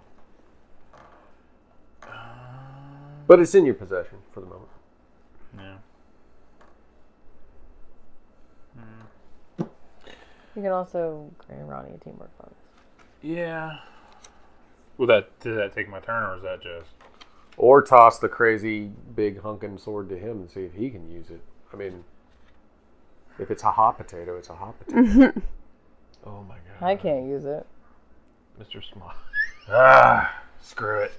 But 3.28 3.40
it's 3.40 3.54
in 3.54 3.66
your 3.66 3.76
possession 3.76 4.18
for 4.32 4.40
the 4.40 4.48
moment. 4.48 4.70
Yeah. 5.58 5.76
You 10.56 10.64
can 10.64 10.72
also 10.72 11.30
grant 11.38 11.68
Ronnie 11.68 11.92
a 11.94 11.98
teamwork 12.04 12.36
bonus. 12.40 12.56
Yeah. 13.22 13.78
Will 14.98 15.08
that 15.08 15.40
does 15.40 15.56
that 15.56 15.74
take 15.74 15.88
my 15.88 16.00
turn 16.00 16.24
or 16.24 16.36
is 16.36 16.42
that 16.42 16.62
just 16.62 16.90
Or 17.56 17.82
toss 17.82 18.20
the 18.20 18.28
crazy 18.28 18.92
big 19.16 19.42
hunking 19.42 19.80
sword 19.80 20.10
to 20.10 20.18
him 20.18 20.40
and 20.42 20.50
see 20.50 20.62
if 20.62 20.74
he 20.74 20.90
can 20.90 21.10
use 21.10 21.30
it. 21.30 21.42
I 21.72 21.78
mean, 21.78 22.04
if 23.40 23.50
it's 23.52 23.64
a 23.64 23.72
hot 23.72 23.98
potato, 23.98 24.38
it's 24.38 24.50
a 24.50 24.56
hot 24.56 24.76
potato. 24.80 25.34
Oh 26.26 26.44
my 26.50 26.56
god. 26.56 26.86
I 26.86 26.96
can't 26.98 27.26
use 27.28 27.46
it. 27.46 27.66
Mr. 28.62 28.84
Small. 28.84 29.14
ah 29.70 30.44
screw 30.62 31.00
it? 31.04 31.14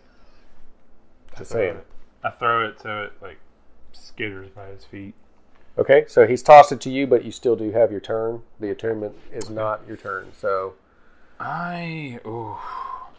Just 1.38 1.52
I 1.52 1.54
throw 1.54 1.60
saying. 1.62 1.76
it. 1.76 1.86
I 2.22 2.30
throw 2.30 2.68
it 2.68 2.80
so 2.82 3.02
it 3.04 3.12
like 3.22 3.38
skitters 3.94 4.52
by 4.54 4.66
his 4.66 4.84
feet. 4.84 5.14
Okay, 5.78 6.04
so 6.06 6.26
he's 6.26 6.42
tossed 6.42 6.70
it 6.70 6.82
to 6.82 6.90
you, 6.90 7.06
but 7.06 7.24
you 7.24 7.32
still 7.32 7.56
do 7.56 7.70
have 7.70 7.90
your 7.90 8.00
turn. 8.00 8.42
The 8.60 8.70
attunement 8.70 9.14
is 9.32 9.48
not 9.48 9.80
your 9.88 9.96
turn. 9.96 10.32
So 10.36 10.74
I 11.40 12.20
ooh, 12.26 12.56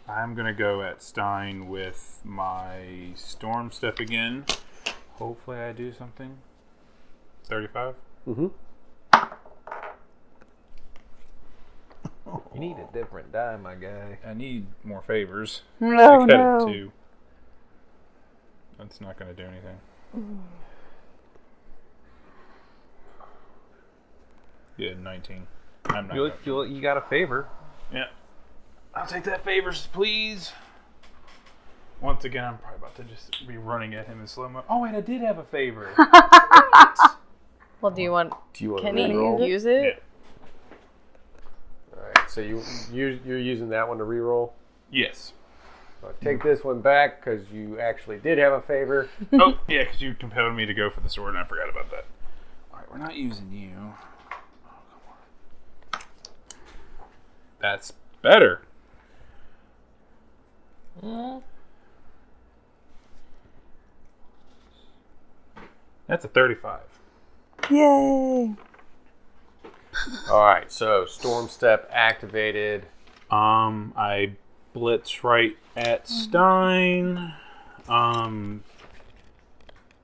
I'm 0.08 0.36
gonna 0.36 0.52
go 0.54 0.82
at 0.82 1.02
Stein 1.02 1.66
with 1.68 2.20
my 2.22 3.10
storm 3.16 3.72
step 3.72 3.98
again. 3.98 4.44
Hopefully, 5.14 5.58
I 5.58 5.72
do 5.72 5.92
something. 5.92 6.38
Thirty-five. 7.44 7.96
mhm. 8.28 8.52
Need 12.62 12.76
a 12.78 12.92
different 12.92 13.32
die, 13.32 13.56
my 13.56 13.74
guy. 13.74 14.18
I 14.26 14.34
need 14.34 14.66
more 14.84 15.02
favors. 15.02 15.62
No, 15.80 15.96
I 15.96 16.18
cut 16.18 16.26
no. 16.28 16.68
it 16.68 16.72
two. 16.72 16.92
That's 18.78 19.00
not 19.00 19.18
gonna 19.18 19.34
do 19.34 19.44
anything. 19.44 20.42
Yeah, 24.76 24.94
nineteen. 24.94 25.46
I'm 25.86 26.06
not. 26.08 26.16
You, 26.16 26.28
gonna- 26.44 26.66
you, 26.68 26.74
you 26.76 26.80
got 26.80 26.96
a 26.96 27.02
favor. 27.02 27.48
Yeah. 27.92 28.04
I'll 28.94 29.06
take 29.06 29.24
that 29.24 29.44
favors, 29.44 29.88
please. 29.92 30.52
Once 32.00 32.24
again, 32.24 32.44
I'm 32.44 32.58
probably 32.58 32.78
about 32.78 32.96
to 32.96 33.04
just 33.04 33.46
be 33.46 33.56
running 33.56 33.94
at 33.94 34.06
him 34.06 34.20
in 34.20 34.26
slow 34.26 34.48
mo. 34.48 34.64
Oh 34.68 34.82
wait, 34.82 34.94
I 34.94 35.00
did 35.00 35.20
have 35.22 35.38
a 35.38 35.44
favor. 35.44 35.90
Well, 37.82 37.90
do 37.90 38.00
you 38.00 38.12
want. 38.12 38.32
do 38.54 38.62
you 38.62 38.70
want 38.70 38.84
Can 38.84 38.94
to 38.94 39.02
he 39.02 39.08
reroll? 39.12 39.44
use 39.44 39.64
it? 39.64 39.82
Yeah. 39.82 39.94
All 42.36 42.42
right, 42.42 42.50
so 42.52 42.92
you 42.92 42.96
you 42.96 43.20
you're 43.24 43.38
using 43.38 43.68
that 43.70 43.88
one 43.88 43.98
to 43.98 44.04
reroll. 44.04 44.52
yes. 44.90 45.32
So 46.00 46.12
take 46.20 46.42
this 46.42 46.64
one 46.64 46.80
back 46.80 47.20
because 47.20 47.48
you 47.52 47.78
actually 47.78 48.18
did 48.18 48.36
have 48.38 48.52
a 48.52 48.60
favor. 48.60 49.08
oh 49.34 49.60
yeah, 49.68 49.84
because 49.84 50.02
you 50.02 50.14
compelled 50.14 50.56
me 50.56 50.66
to 50.66 50.74
go 50.74 50.90
for 50.90 51.00
the 51.00 51.08
sword, 51.08 51.30
and 51.30 51.38
I 51.38 51.44
forgot 51.44 51.68
about 51.68 51.90
that. 51.90 52.06
All 52.72 52.80
right, 52.80 52.90
we're 52.90 52.98
not 52.98 53.14
using 53.14 53.52
you. 53.52 53.94
Oh. 55.94 56.00
That's 57.60 57.92
better. 58.20 58.62
Mm. 61.00 61.42
That's 66.08 66.24
a 66.24 66.28
thirty-five. 66.28 66.80
Yay. 67.70 68.56
All 70.30 70.44
right, 70.44 70.70
so 70.70 71.06
storm 71.06 71.48
step 71.48 71.88
activated. 71.92 72.86
Um, 73.30 73.92
I 73.96 74.32
blitz 74.72 75.24
right 75.24 75.56
at 75.76 76.08
Stein. 76.08 77.34
Um, 77.88 78.62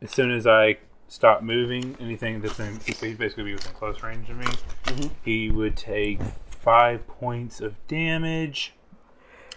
as 0.00 0.10
soon 0.10 0.30
as 0.30 0.46
I 0.46 0.78
stop 1.08 1.42
moving, 1.42 1.96
anything 2.00 2.40
that's 2.40 2.58
in, 2.60 2.80
so 2.80 3.06
he'd 3.06 3.18
basically 3.18 3.44
be 3.44 3.54
within 3.54 3.72
close 3.72 4.02
range 4.02 4.28
of 4.30 4.36
me. 4.36 5.10
He 5.24 5.50
would 5.50 5.76
take 5.76 6.20
five 6.48 7.06
points 7.06 7.60
of 7.60 7.74
damage. 7.88 8.74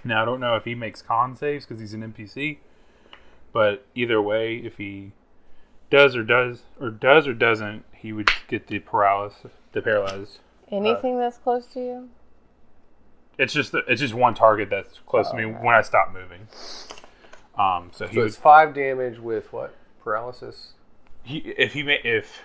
Now 0.04 0.22
I 0.22 0.26
don't 0.26 0.40
know 0.40 0.56
if 0.56 0.66
he 0.66 0.76
makes 0.76 1.02
con 1.02 1.36
saves 1.36 1.66
because 1.66 1.80
he's 1.80 1.94
an 1.94 2.02
NPC, 2.14 2.58
but 3.52 3.86
either 3.94 4.22
way, 4.22 4.58
if 4.58 4.78
he 4.78 5.12
does 5.90 6.16
or 6.16 6.24
does 6.24 6.64
or 6.80 6.90
does 6.90 7.28
or 7.28 7.34
doesn't, 7.34 7.86
he 8.02 8.12
would 8.14 8.30
get 8.48 8.68
the 8.68 8.80
paralysis, 8.80 9.52
the 9.74 9.82
paralyzed. 9.82 10.40
Anything 10.72 11.18
that's 11.20 11.38
close 11.38 11.66
to 11.68 11.80
you? 11.80 12.10
It's 13.38 13.54
just 13.54 13.74
it's 13.88 14.02
just 14.02 14.14
one 14.14 14.34
target 14.34 14.70
that's 14.70 15.00
close 15.06 15.30
to 15.32 15.36
me 15.38 15.46
when 15.46 15.76
I 15.76 15.82
stop 15.82 16.12
moving. 16.14 16.48
Um, 17.58 17.92
so 17.94 18.08
he 18.08 18.16
So 18.16 18.22
would 18.22 18.28
it's 18.28 18.38
five 18.38 18.74
damage 18.74 19.20
with 19.20 19.52
what? 19.54 19.76
Paralysis? 20.04 20.74
he 21.24 21.38
if 21.58 21.74
he 21.74 21.84
ma- 21.84 22.02
if 22.04 22.42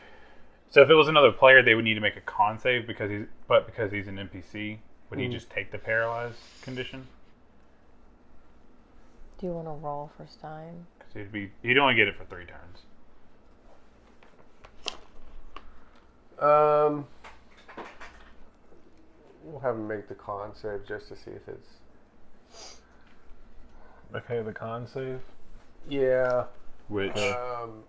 so 0.69 0.83
if 0.83 0.91
it 0.91 0.95
was 0.95 1.09
another 1.09 1.33
player, 1.33 1.63
they 1.63 1.75
would 1.75 1.85
need 1.85 1.95
to 1.95 2.01
make 2.01 2.17
a 2.17 2.21
con 2.21 2.59
save 2.59 2.87
because 2.87 3.11
he's 3.11 3.27
but 3.49 3.67
because 3.67 3.93
he's 3.93 4.09
an 4.09 4.17
NPC, 4.17 4.79
would 5.11 5.19
he 5.19 5.29
just 5.29 5.49
take 5.49 5.71
the 5.71 5.79
paralyzed 5.79 6.37
condition? 6.63 7.07
Do 9.39 9.47
you 9.47 9.53
want 9.53 9.67
to 9.67 9.73
roll 9.87 10.11
for 10.17 10.27
Stein? 10.27 10.87
Because 10.99 11.15
he'd 11.15 11.33
be 11.33 11.51
he'd 11.63 11.79
only 11.79 11.95
get 11.95 12.09
it 12.09 12.17
for 12.17 12.25
three 12.25 12.45
turns. 12.45 12.83
Um, 16.39 17.07
we'll 19.43 19.61
have 19.61 19.77
him 19.77 19.89
make 19.89 20.09
the 20.09 20.15
con 20.15 20.55
save 20.55 20.87
just 20.87 21.09
to 21.09 21.17
see 21.17 21.31
if 21.31 21.49
it's. 21.49 22.81
Okay, 24.15 24.43
the 24.43 24.53
con 24.53 24.87
save. 24.87 25.21
Yeah. 25.89 26.45
Which 26.89 27.17
Um, 27.19 27.83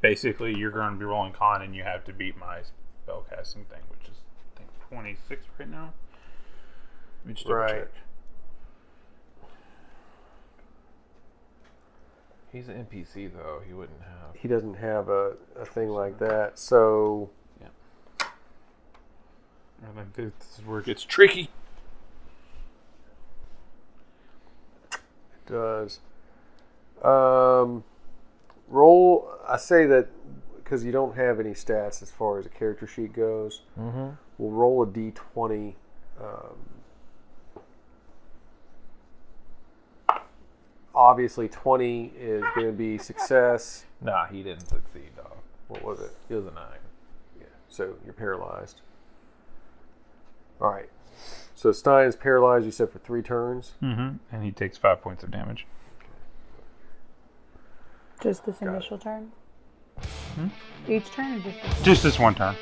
basically 0.00 0.56
you're 0.56 0.70
going 0.70 0.92
to 0.94 0.98
be 0.98 1.04
rolling 1.04 1.32
con, 1.32 1.62
and 1.62 1.74
you 1.74 1.82
have 1.82 2.04
to 2.04 2.12
beat 2.12 2.36
my 2.38 2.60
spellcasting 3.06 3.66
thing, 3.66 3.82
which 3.90 4.08
is 4.10 4.22
I 4.54 4.58
think 4.58 4.70
26 4.88 5.44
right 5.58 5.68
now. 5.68 5.92
Let 7.22 7.26
me 7.26 7.34
just 7.34 7.48
Right. 7.48 7.68
check. 7.70 7.88
He's 12.52 12.68
an 12.68 12.86
NPC 12.86 13.30
though. 13.34 13.60
He 13.66 13.74
wouldn't 13.74 14.00
have. 14.00 14.34
he 14.40 14.48
doesn't 14.48 14.74
have 14.74 15.08
a, 15.10 15.32
a 15.56 15.66
thing 15.66 15.90
like 15.90 16.18
that, 16.18 16.58
so 16.58 17.28
I 19.82 20.02
think 20.14 20.14
this 20.14 20.58
is 20.58 20.66
where 20.66 20.80
it 20.80 20.86
gets 20.86 21.04
tricky. 21.04 21.50
it 24.92 25.00
does. 25.46 26.00
Um, 27.02 27.84
roll. 28.68 29.30
I 29.46 29.56
say 29.56 29.86
that 29.86 30.08
because 30.56 30.84
you 30.84 30.92
don't 30.92 31.16
have 31.16 31.40
any 31.40 31.50
stats 31.50 32.02
as 32.02 32.10
far 32.10 32.38
as 32.38 32.46
a 32.46 32.50
character 32.50 32.86
sheet 32.86 33.12
goes. 33.12 33.62
Mm-hmm. 33.78 34.08
We'll 34.36 34.50
roll 34.50 34.82
a 34.82 34.86
d20. 34.86 35.74
Um, 36.20 36.56
obviously, 40.94 41.48
20 41.48 42.12
is 42.18 42.42
going 42.54 42.66
to 42.66 42.72
be 42.72 42.98
success. 42.98 43.84
Nah, 44.00 44.26
he 44.26 44.42
didn't 44.42 44.68
succeed, 44.68 45.10
dog. 45.16 45.36
What 45.68 45.82
was 45.84 46.00
it? 46.00 46.10
He 46.28 46.34
was 46.34 46.46
a 46.46 46.50
nine. 46.50 46.78
Yeah. 47.38 47.46
So 47.68 47.94
you're 48.04 48.14
paralyzed. 48.14 48.82
All 50.60 50.70
right. 50.70 50.88
So 51.54 51.72
Stein 51.72 52.06
is 52.06 52.16
paralyzed. 52.16 52.64
You 52.64 52.70
said 52.70 52.90
for 52.90 52.98
three 52.98 53.22
turns. 53.22 53.72
Mm-hmm. 53.82 54.16
And 54.32 54.44
he 54.44 54.52
takes 54.52 54.76
five 54.76 55.00
points 55.00 55.22
of 55.22 55.30
damage. 55.30 55.66
Just 58.22 58.46
this 58.46 58.60
initial 58.60 58.98
turn? 58.98 59.30
Hmm? 60.34 60.48
Each 60.88 61.06
turn 61.10 61.34
or 61.34 61.40
just 61.40 61.62
this? 61.62 61.82
Just 61.82 62.02
this 62.02 62.18
one 62.18 62.34
turn. 62.34 62.54